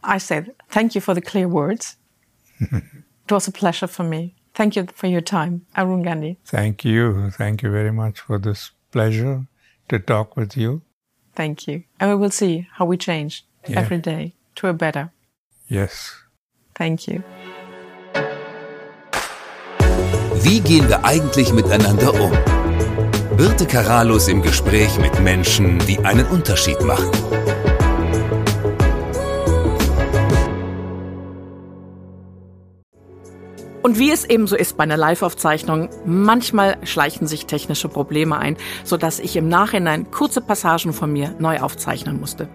I 0.02 0.18
said, 0.18 0.54
thank 0.68 0.94
you 0.94 1.00
for 1.00 1.14
the 1.14 1.20
clear 1.20 1.48
words. 1.48 1.96
it 2.60 3.32
was 3.32 3.48
a 3.48 3.52
pleasure 3.52 3.86
for 3.86 4.04
me. 4.04 4.36
Thank 4.60 4.76
you 4.76 4.86
for 4.94 5.06
your 5.06 5.22
time, 5.22 5.64
Arun 5.74 6.02
Gandhi. 6.02 6.36
Thank 6.44 6.84
you. 6.84 7.30
Thank 7.30 7.62
you 7.62 7.70
very 7.70 7.90
much 7.90 8.20
for 8.20 8.38
this 8.38 8.72
pleasure 8.92 9.46
to 9.88 9.98
talk 9.98 10.36
with 10.36 10.54
you. 10.54 10.82
Thank 11.34 11.66
you. 11.66 11.84
And 11.98 12.10
we 12.10 12.16
will 12.16 12.30
see 12.30 12.68
how 12.74 12.84
we 12.84 12.98
change 12.98 13.46
yeah. 13.66 13.80
every 13.80 13.96
day 13.96 14.34
to 14.56 14.68
a 14.68 14.74
better. 14.74 15.12
Yes. 15.66 16.12
Thank 16.74 17.08
you. 17.08 17.22
Wie 20.42 20.60
gehen 20.60 20.90
wir 20.90 21.06
eigentlich 21.06 21.54
miteinander 21.54 22.12
um? 22.12 22.32
Birte 23.38 23.64
Karalus 23.64 24.28
im 24.28 24.42
Gespräch 24.42 24.98
mit 24.98 25.18
Menschen, 25.20 25.78
die 25.86 25.98
einen 26.00 26.26
Unterschied 26.26 26.82
machen. 26.82 27.10
Und 33.82 33.98
wie 33.98 34.10
es 34.10 34.24
eben 34.24 34.46
so 34.46 34.56
ist 34.56 34.76
bei 34.76 34.84
einer 34.84 34.96
Live-Aufzeichnung, 34.96 35.88
manchmal 36.04 36.76
schleichen 36.84 37.26
sich 37.26 37.46
technische 37.46 37.88
Probleme 37.88 38.36
ein, 38.38 38.56
sodass 38.84 39.18
ich 39.18 39.36
im 39.36 39.48
Nachhinein 39.48 40.10
kurze 40.10 40.40
Passagen 40.40 40.92
von 40.92 41.12
mir 41.12 41.34
neu 41.38 41.60
aufzeichnen 41.60 42.20
musste. 42.20 42.48